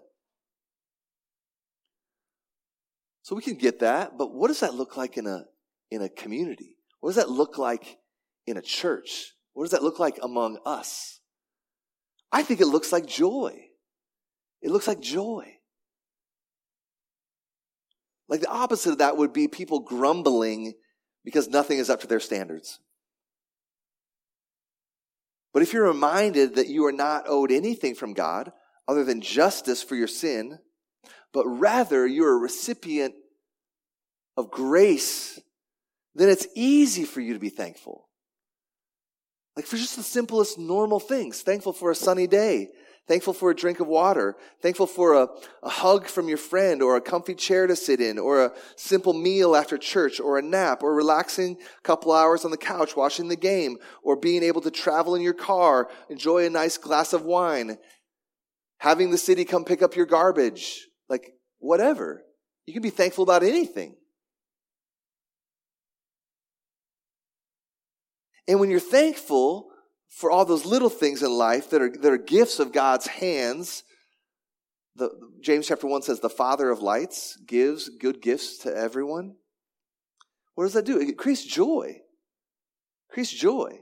So 3.24 3.36
we 3.36 3.42
can 3.42 3.56
get 3.56 3.80
that, 3.80 4.18
but 4.18 4.34
what 4.34 4.48
does 4.48 4.60
that 4.60 4.74
look 4.74 4.98
like 4.98 5.18
in 5.18 5.26
a, 5.26 5.46
in 5.90 6.02
a 6.02 6.10
community? 6.10 6.76
What 7.00 7.10
does 7.10 7.16
that 7.16 7.30
look 7.30 7.58
like 7.58 7.98
in 8.46 8.58
a 8.58 8.62
church? 8.62 9.34
What 9.54 9.64
does 9.64 9.72
that 9.72 9.84
look 9.84 10.00
like 10.00 10.20
among 10.22 10.60
us? 10.66 11.20
I 12.32 12.44
think 12.44 12.62
it 12.62 12.68
looks 12.68 12.92
like 12.92 13.06
joy. 13.06 13.68
It 14.62 14.72
looks 14.72 14.88
like 14.88 15.00
joy. 15.00 15.56
Like 18.30 18.42
the 18.42 18.50
opposite 18.50 18.92
of 18.92 18.98
that 19.00 19.18
would 19.18 19.34
be 19.34 19.48
people 19.48 19.82
grumbling 19.82 20.74
because 21.26 21.50
nothing 21.50 21.80
is 21.80 21.90
up 21.90 22.02
to 22.02 22.08
their 22.08 22.20
standards. 22.20 22.80
But 25.54 25.64
if 25.64 25.74
you're 25.74 25.88
reminded 25.88 26.56
that 26.56 26.68
you 26.68 26.86
are 26.86 26.92
not 26.92 27.26
owed 27.28 27.52
anything 27.52 27.96
from 27.96 28.14
God 28.14 28.52
other 28.88 29.04
than 29.04 29.22
justice 29.22 29.84
for 29.84 29.96
your 29.96 30.08
sin, 30.08 30.60
but 31.34 31.46
rather 31.46 32.06
you're 32.08 32.34
a 32.34 32.40
recipient 32.40 33.14
of 34.38 34.52
grace, 34.52 35.40
then 36.16 36.30
it's 36.30 36.48
easy 36.56 37.04
for 37.04 37.22
you 37.22 37.34
to 37.34 37.40
be 37.40 37.50
thankful. 37.50 38.08
Like 39.56 39.66
for 39.66 39.78
just 39.78 39.98
the 39.98 40.04
simplest 40.04 40.58
normal 40.58 41.00
things. 41.00 41.42
Thankful 41.42 41.74
for 41.74 41.92
a 41.92 41.96
sunny 41.96 42.28
day. 42.28 42.70
Thankful 43.08 43.34
for 43.34 43.50
a 43.50 43.56
drink 43.56 43.80
of 43.80 43.88
water. 43.88 44.38
Thankful 44.62 44.88
for 44.88 45.16
a, 45.16 45.28
a 45.64 45.70
hug 45.70 46.08
from 46.08 46.28
your 46.28 46.38
friend 46.38 46.82
or 46.82 46.96
a 46.96 47.02
comfy 47.02 47.34
chair 47.34 47.68
to 47.68 47.76
sit 47.76 48.00
in 48.00 48.20
or 48.20 48.46
a 48.46 48.52
simple 48.76 49.14
meal 49.14 49.56
after 49.56 49.78
church 49.78 50.20
or 50.20 50.38
a 50.38 50.42
nap 50.42 50.84
or 50.84 50.94
relaxing 50.94 51.58
a 51.60 51.82
couple 51.82 52.12
hours 52.12 52.46
on 52.46 52.52
the 52.52 52.58
couch 52.58 52.96
watching 52.96 53.28
the 53.28 53.36
game 53.36 53.78
or 54.04 54.16
being 54.16 54.44
able 54.44 54.62
to 54.62 54.72
travel 54.72 55.16
in 55.16 55.22
your 55.22 55.34
car, 55.34 55.90
enjoy 56.10 56.46
a 56.46 56.50
nice 56.50 56.78
glass 56.78 57.12
of 57.12 57.24
wine, 57.24 57.78
having 58.78 59.10
the 59.10 59.18
city 59.18 59.46
come 59.46 59.66
pick 59.66 59.82
up 59.82 59.96
your 59.96 60.06
garbage, 60.06 60.88
like 61.10 61.34
whatever. 61.58 62.24
You 62.68 62.74
can 62.74 62.84
be 62.84 62.92
thankful 62.92 63.24
about 63.24 63.44
anything. 63.44 63.96
And 68.48 68.60
when 68.60 68.70
you're 68.70 68.80
thankful 68.80 69.71
for 70.12 70.30
all 70.30 70.44
those 70.44 70.66
little 70.66 70.90
things 70.90 71.24
in 71.24 71.32
life 71.32 71.70
that 71.70 71.82
are, 71.82 71.90
that 71.90 72.12
are 72.12 72.18
gifts 72.18 72.60
of 72.60 72.74
God's 72.74 73.08
hands, 73.08 73.84
the, 74.98 75.10
James 75.40 75.68
chapter 75.68 75.88
1 75.88 76.02
says, 76.02 76.20
the 76.20 76.30
Father 76.30 76.70
of 76.70 76.82
lights 76.82 77.38
gives 77.48 77.88
good 77.88 78.22
gifts 78.22 78.58
to 78.60 78.76
everyone. 78.76 79.36
What 80.54 80.66
does 80.66 80.74
that 80.74 80.86
do? 80.86 81.00
It 81.00 81.08
increases 81.08 81.46
joy. 81.46 82.02
Increase 83.10 83.32
joy. 83.32 83.80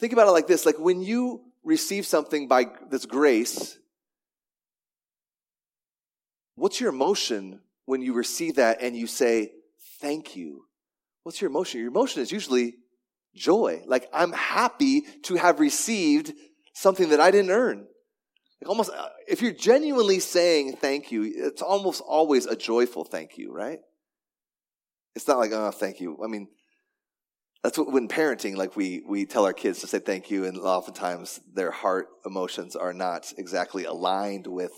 Think 0.00 0.14
about 0.14 0.28
it 0.28 0.32
like 0.32 0.46
this 0.46 0.64
like 0.64 0.78
when 0.78 1.02
you 1.02 1.42
receive 1.62 2.06
something 2.06 2.48
by 2.48 2.64
this 2.90 3.04
grace, 3.04 3.78
what's 6.54 6.80
your 6.80 6.88
emotion 6.88 7.60
when 7.84 8.00
you 8.00 8.14
receive 8.14 8.56
that 8.56 8.80
and 8.80 8.96
you 8.96 9.06
say, 9.06 9.52
Thank 10.00 10.34
you? 10.34 10.64
What's 11.22 11.40
your 11.40 11.50
emotion? 11.50 11.80
Your 11.80 11.90
emotion 11.90 12.22
is 12.22 12.32
usually 12.32 12.74
joy. 13.34 13.82
Like, 13.86 14.08
I'm 14.12 14.32
happy 14.32 15.02
to 15.24 15.34
have 15.36 15.60
received 15.60 16.32
something 16.74 17.10
that 17.10 17.20
I 17.20 17.30
didn't 17.30 17.50
earn. 17.50 17.86
Like 18.60 18.68
almost, 18.68 18.90
uh, 18.90 19.08
if 19.26 19.40
you're 19.40 19.52
genuinely 19.52 20.20
saying 20.20 20.76
thank 20.76 21.10
you, 21.10 21.30
it's 21.34 21.62
almost 21.62 22.02
always 22.06 22.46
a 22.46 22.56
joyful 22.56 23.04
thank 23.04 23.38
you, 23.38 23.52
right? 23.52 23.78
It's 25.14 25.26
not 25.26 25.38
like, 25.38 25.52
oh, 25.52 25.70
thank 25.70 26.00
you. 26.00 26.18
I 26.22 26.28
mean, 26.28 26.48
that's 27.62 27.76
what 27.76 27.92
when 27.92 28.08
parenting, 28.08 28.56
like 28.56 28.76
we, 28.76 29.02
we 29.06 29.26
tell 29.26 29.44
our 29.44 29.52
kids 29.52 29.80
to 29.80 29.86
say 29.86 29.98
thank 29.98 30.30
you, 30.30 30.44
and 30.44 30.58
oftentimes 30.58 31.40
their 31.52 31.70
heart 31.70 32.08
emotions 32.24 32.76
are 32.76 32.92
not 32.92 33.32
exactly 33.36 33.84
aligned 33.84 34.46
with 34.46 34.72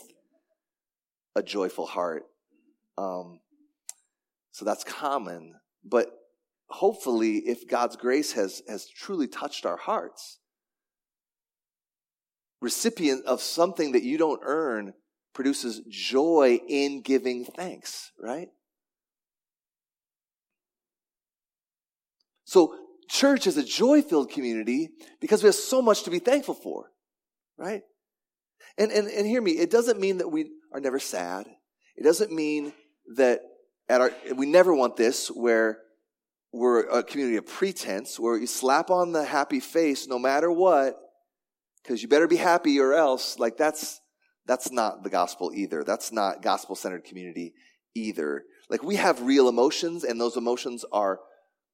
a 1.37 1.42
joyful 1.42 1.87
heart. 1.87 2.24
Um, 2.98 3.40
so 4.50 4.64
that's 4.64 4.85
common. 4.85 5.55
But 5.85 6.09
hopefully, 6.72 7.38
if 7.38 7.68
God's 7.68 7.96
grace 7.96 8.32
has, 8.32 8.62
has 8.68 8.88
truly 8.88 9.28
touched 9.28 9.66
our 9.66 9.76
hearts, 9.76 10.38
recipient 12.61 13.26
of 13.26 13.42
something 13.42 13.92
that 13.92 14.02
you 14.02 14.18
don't 14.18 14.40
earn 14.44 14.94
produces 15.35 15.80
joy 15.88 16.61
in 16.68 17.02
giving 17.02 17.44
thanks, 17.44 18.12
right? 18.18 18.48
So, 22.44 22.74
church 23.08 23.46
is 23.46 23.56
a 23.56 23.64
joy 23.64 24.02
filled 24.02 24.30
community 24.30 24.90
because 25.20 25.42
we 25.42 25.48
have 25.48 25.54
so 25.54 25.82
much 25.82 26.04
to 26.04 26.11
be 26.11 26.18
thankful 26.18 26.54
for, 26.54 26.90
right? 27.56 27.82
And, 28.78 28.90
and, 28.92 29.08
and 29.08 29.26
hear 29.26 29.42
me, 29.42 29.52
it 29.52 29.70
doesn't 29.70 30.00
mean 30.00 30.18
that 30.18 30.28
we 30.28 30.50
are 30.72 30.80
never 30.80 30.98
sad. 30.98 31.46
It 31.96 32.04
doesn't 32.04 32.32
mean 32.32 32.72
that 33.16 33.40
at 33.88 34.00
our, 34.00 34.12
we 34.35 34.46
never 34.46 34.74
want 34.74 34.96
this 34.96 35.28
where 35.28 35.82
we're 36.53 36.81
a 36.81 37.03
community 37.03 37.37
of 37.37 37.47
pretense 37.47 38.21
where 38.21 38.37
you 38.37 38.47
slap 38.47 38.91
on 38.91 39.12
the 39.12 39.25
happy 39.25 39.61
face 39.61 40.07
no 40.07 40.19
matter 40.19 40.51
what 40.51 40.97
because 41.83 42.03
you 42.03 42.09
better 42.09 42.29
be 42.29 42.37
happy 42.37 42.79
or 42.79 42.93
else 42.93 43.38
like 43.38 43.57
that's 43.57 44.01
that's 44.47 44.71
not 44.71 45.05
the 45.05 45.11
gospel 45.11 45.53
either. 45.55 45.85
That's 45.85 46.12
not 46.12 46.43
gospel 46.43 46.75
centered 46.75 47.05
community 47.05 47.55
either. 47.95 48.45
Like 48.69 48.83
we 48.83 48.97
have 48.97 49.23
real 49.23 49.49
emotions 49.49 50.05
and 50.05 50.21
those 50.21 50.37
emotions 50.37 50.85
are 50.93 51.21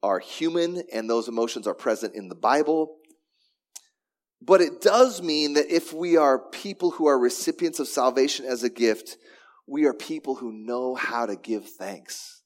are 0.03 0.21
human 0.21 0.85
and 0.93 1.11
those 1.11 1.29
emotions 1.29 1.67
are 1.67 1.75
present 1.75 2.14
in 2.14 2.29
the 2.29 2.35
bible. 2.35 2.97
But 4.41 4.61
it 4.61 4.81
does 4.81 5.21
mean 5.21 5.55
that 5.55 5.75
if 5.75 5.93
we 5.93 6.17
are 6.17 6.38
people 6.38 6.93
who 6.93 7.09
are 7.09 7.19
recipients 7.19 7.81
of 7.81 7.88
salvation 7.88 8.47
as 8.47 8.62
a 8.62 8.71
gift 8.71 9.17
we 9.71 9.85
are 9.85 9.93
people 9.93 10.37
who 10.37 10.51
know 10.51 10.95
how 10.95 11.27
to 11.27 11.37
give 11.37 11.69
thanks 11.69 12.38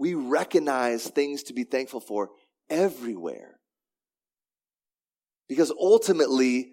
we 0.00 0.14
recognize 0.14 1.06
things 1.06 1.42
to 1.42 1.52
be 1.52 1.62
thankful 1.62 2.00
for 2.00 2.30
everywhere. 2.70 3.60
Because 5.46 5.70
ultimately, 5.78 6.72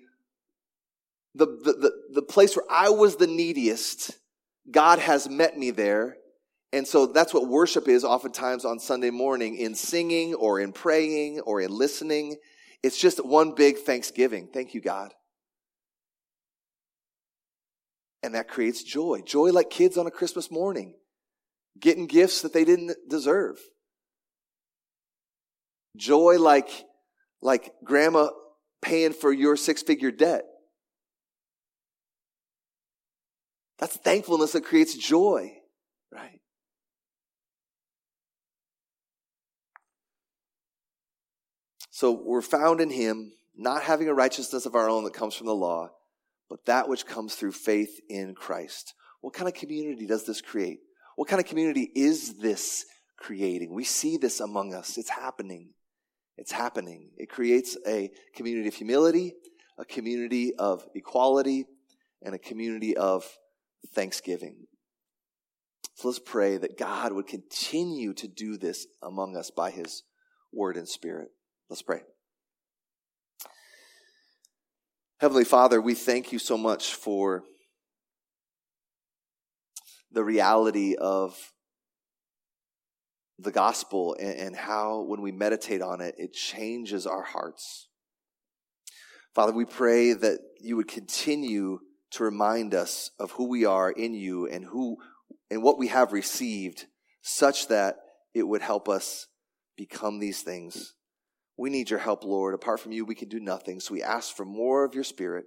the, 1.35 1.45
the, 1.45 1.73
the, 1.73 1.91
the, 2.13 2.21
place 2.21 2.55
where 2.55 2.65
I 2.71 2.87
was 2.87 3.17
the 3.17 3.27
neediest, 3.27 4.17
God 4.71 4.99
has 4.99 5.29
met 5.29 5.57
me 5.57 5.71
there. 5.71 6.15
And 6.71 6.87
so 6.87 7.05
that's 7.05 7.33
what 7.33 7.49
worship 7.49 7.89
is 7.89 8.05
oftentimes 8.05 8.63
on 8.63 8.79
Sunday 8.79 9.09
morning 9.09 9.57
in 9.57 9.75
singing 9.75 10.33
or 10.33 10.61
in 10.61 10.71
praying 10.71 11.41
or 11.41 11.59
in 11.59 11.69
listening. 11.69 12.37
It's 12.81 12.97
just 12.97 13.25
one 13.25 13.55
big 13.55 13.79
thanksgiving. 13.79 14.47
Thank 14.53 14.73
you, 14.73 14.79
God. 14.79 15.13
And 18.23 18.35
that 18.35 18.47
creates 18.47 18.83
joy. 18.83 19.21
Joy 19.25 19.51
like 19.51 19.69
kids 19.69 19.97
on 19.97 20.07
a 20.07 20.11
Christmas 20.11 20.49
morning 20.49 20.93
getting 21.79 22.07
gifts 22.07 22.41
that 22.41 22.53
they 22.53 22.65
didn't 22.65 22.95
deserve. 23.09 23.57
Joy 25.95 26.37
like, 26.39 26.69
like 27.41 27.71
grandma 27.83 28.29
paying 28.81 29.13
for 29.13 29.31
your 29.31 29.55
six 29.55 29.81
figure 29.81 30.11
debt. 30.11 30.45
That's 33.79 33.97
thankfulness 33.97 34.53
that 34.53 34.65
creates 34.65 34.95
joy, 34.95 35.53
right? 36.11 36.39
So 41.91 42.11
we're 42.11 42.41
found 42.41 42.79
in 42.79 42.89
Him, 42.89 43.33
not 43.55 43.83
having 43.83 44.07
a 44.07 44.13
righteousness 44.13 44.65
of 44.65 44.75
our 44.75 44.89
own 44.89 45.03
that 45.03 45.13
comes 45.13 45.35
from 45.35 45.47
the 45.47 45.55
law, 45.55 45.89
but 46.49 46.65
that 46.65 46.87
which 46.87 47.05
comes 47.05 47.35
through 47.35 47.51
faith 47.53 47.99
in 48.09 48.35
Christ. 48.35 48.93
What 49.21 49.33
kind 49.33 49.47
of 49.47 49.55
community 49.55 50.05
does 50.05 50.25
this 50.25 50.41
create? 50.41 50.79
What 51.17 51.27
kind 51.27 51.41
of 51.41 51.47
community 51.47 51.89
is 51.95 52.37
this 52.37 52.85
creating? 53.17 53.73
We 53.73 53.83
see 53.83 54.17
this 54.17 54.39
among 54.39 54.75
us. 54.75 54.99
It's 54.99 55.09
happening. 55.09 55.71
It's 56.37 56.51
happening. 56.51 57.09
It 57.17 57.27
creates 57.27 57.75
a 57.87 58.11
community 58.35 58.67
of 58.67 58.75
humility, 58.75 59.33
a 59.79 59.83
community 59.83 60.53
of 60.53 60.87
equality, 60.93 61.65
and 62.21 62.35
a 62.35 62.37
community 62.37 62.95
of 62.95 63.25
thanksgiving. 63.95 64.67
So 65.95 66.07
let's 66.09 66.19
pray 66.19 66.57
that 66.57 66.77
God 66.77 67.13
would 67.13 67.25
continue 67.25 68.13
to 68.13 68.27
do 68.27 68.55
this 68.55 68.85
among 69.01 69.35
us 69.35 69.49
by 69.49 69.71
his 69.71 70.03
word 70.53 70.77
and 70.77 70.87
spirit. 70.87 71.29
Let's 71.67 71.81
pray. 71.81 72.01
Heavenly 75.17 75.45
Father, 75.45 75.81
we 75.81 75.95
thank 75.95 76.31
you 76.31 76.37
so 76.37 76.59
much 76.59 76.93
for 76.93 77.43
the 80.11 80.23
reality 80.23 80.95
of 80.95 81.35
the 83.39 83.51
gospel 83.51 84.15
and, 84.19 84.39
and, 84.39 84.55
how, 84.55 85.01
when 85.01 85.21
we 85.21 85.31
meditate 85.31 85.81
on 85.81 86.01
it, 86.01 86.15
it 86.17 86.33
changes 86.33 87.05
our 87.05 87.21
hearts. 87.21 87.87
Father, 89.35 89.53
we 89.53 89.65
pray 89.65 90.13
that 90.13 90.39
you 90.59 90.75
would 90.75 90.87
continue 90.87 91.79
to 92.11 92.23
remind 92.23 92.73
us 92.73 93.11
of 93.19 93.31
who 93.31 93.47
we 93.47 93.65
are 93.65 93.91
in 93.91 94.13
you 94.13 94.47
and 94.47 94.65
who 94.65 94.97
and 95.51 95.61
what 95.61 95.77
we 95.77 95.87
have 95.87 96.11
received, 96.11 96.87
such 97.21 97.67
that 97.67 97.97
it 98.33 98.43
would 98.43 98.61
help 98.61 98.89
us 98.89 99.27
become 99.77 100.19
these 100.19 100.41
things. 100.41 100.93
We 101.57 101.69
need 101.69 101.89
your 101.89 101.99
help, 101.99 102.23
Lord. 102.23 102.53
Apart 102.53 102.79
from 102.79 102.91
you, 102.91 103.05
we 103.05 103.15
can 103.15 103.29
do 103.29 103.39
nothing. 103.39 103.79
So 103.79 103.93
we 103.93 104.03
ask 104.03 104.35
for 104.35 104.45
more 104.45 104.83
of 104.83 104.93
your 104.93 105.03
spirit 105.03 105.45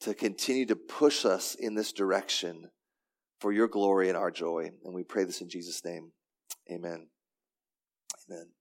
to 0.00 0.14
continue 0.14 0.66
to 0.66 0.76
push 0.76 1.24
us 1.24 1.54
in 1.54 1.74
this 1.74 1.92
direction 1.92 2.70
for 3.44 3.52
your 3.52 3.68
glory 3.68 4.08
and 4.08 4.16
our 4.16 4.30
joy. 4.30 4.70
And 4.86 4.94
we 4.94 5.02
pray 5.04 5.24
this 5.24 5.42
in 5.42 5.50
Jesus' 5.50 5.84
name. 5.84 6.12
Amen. 6.72 7.08
Amen. 8.26 8.53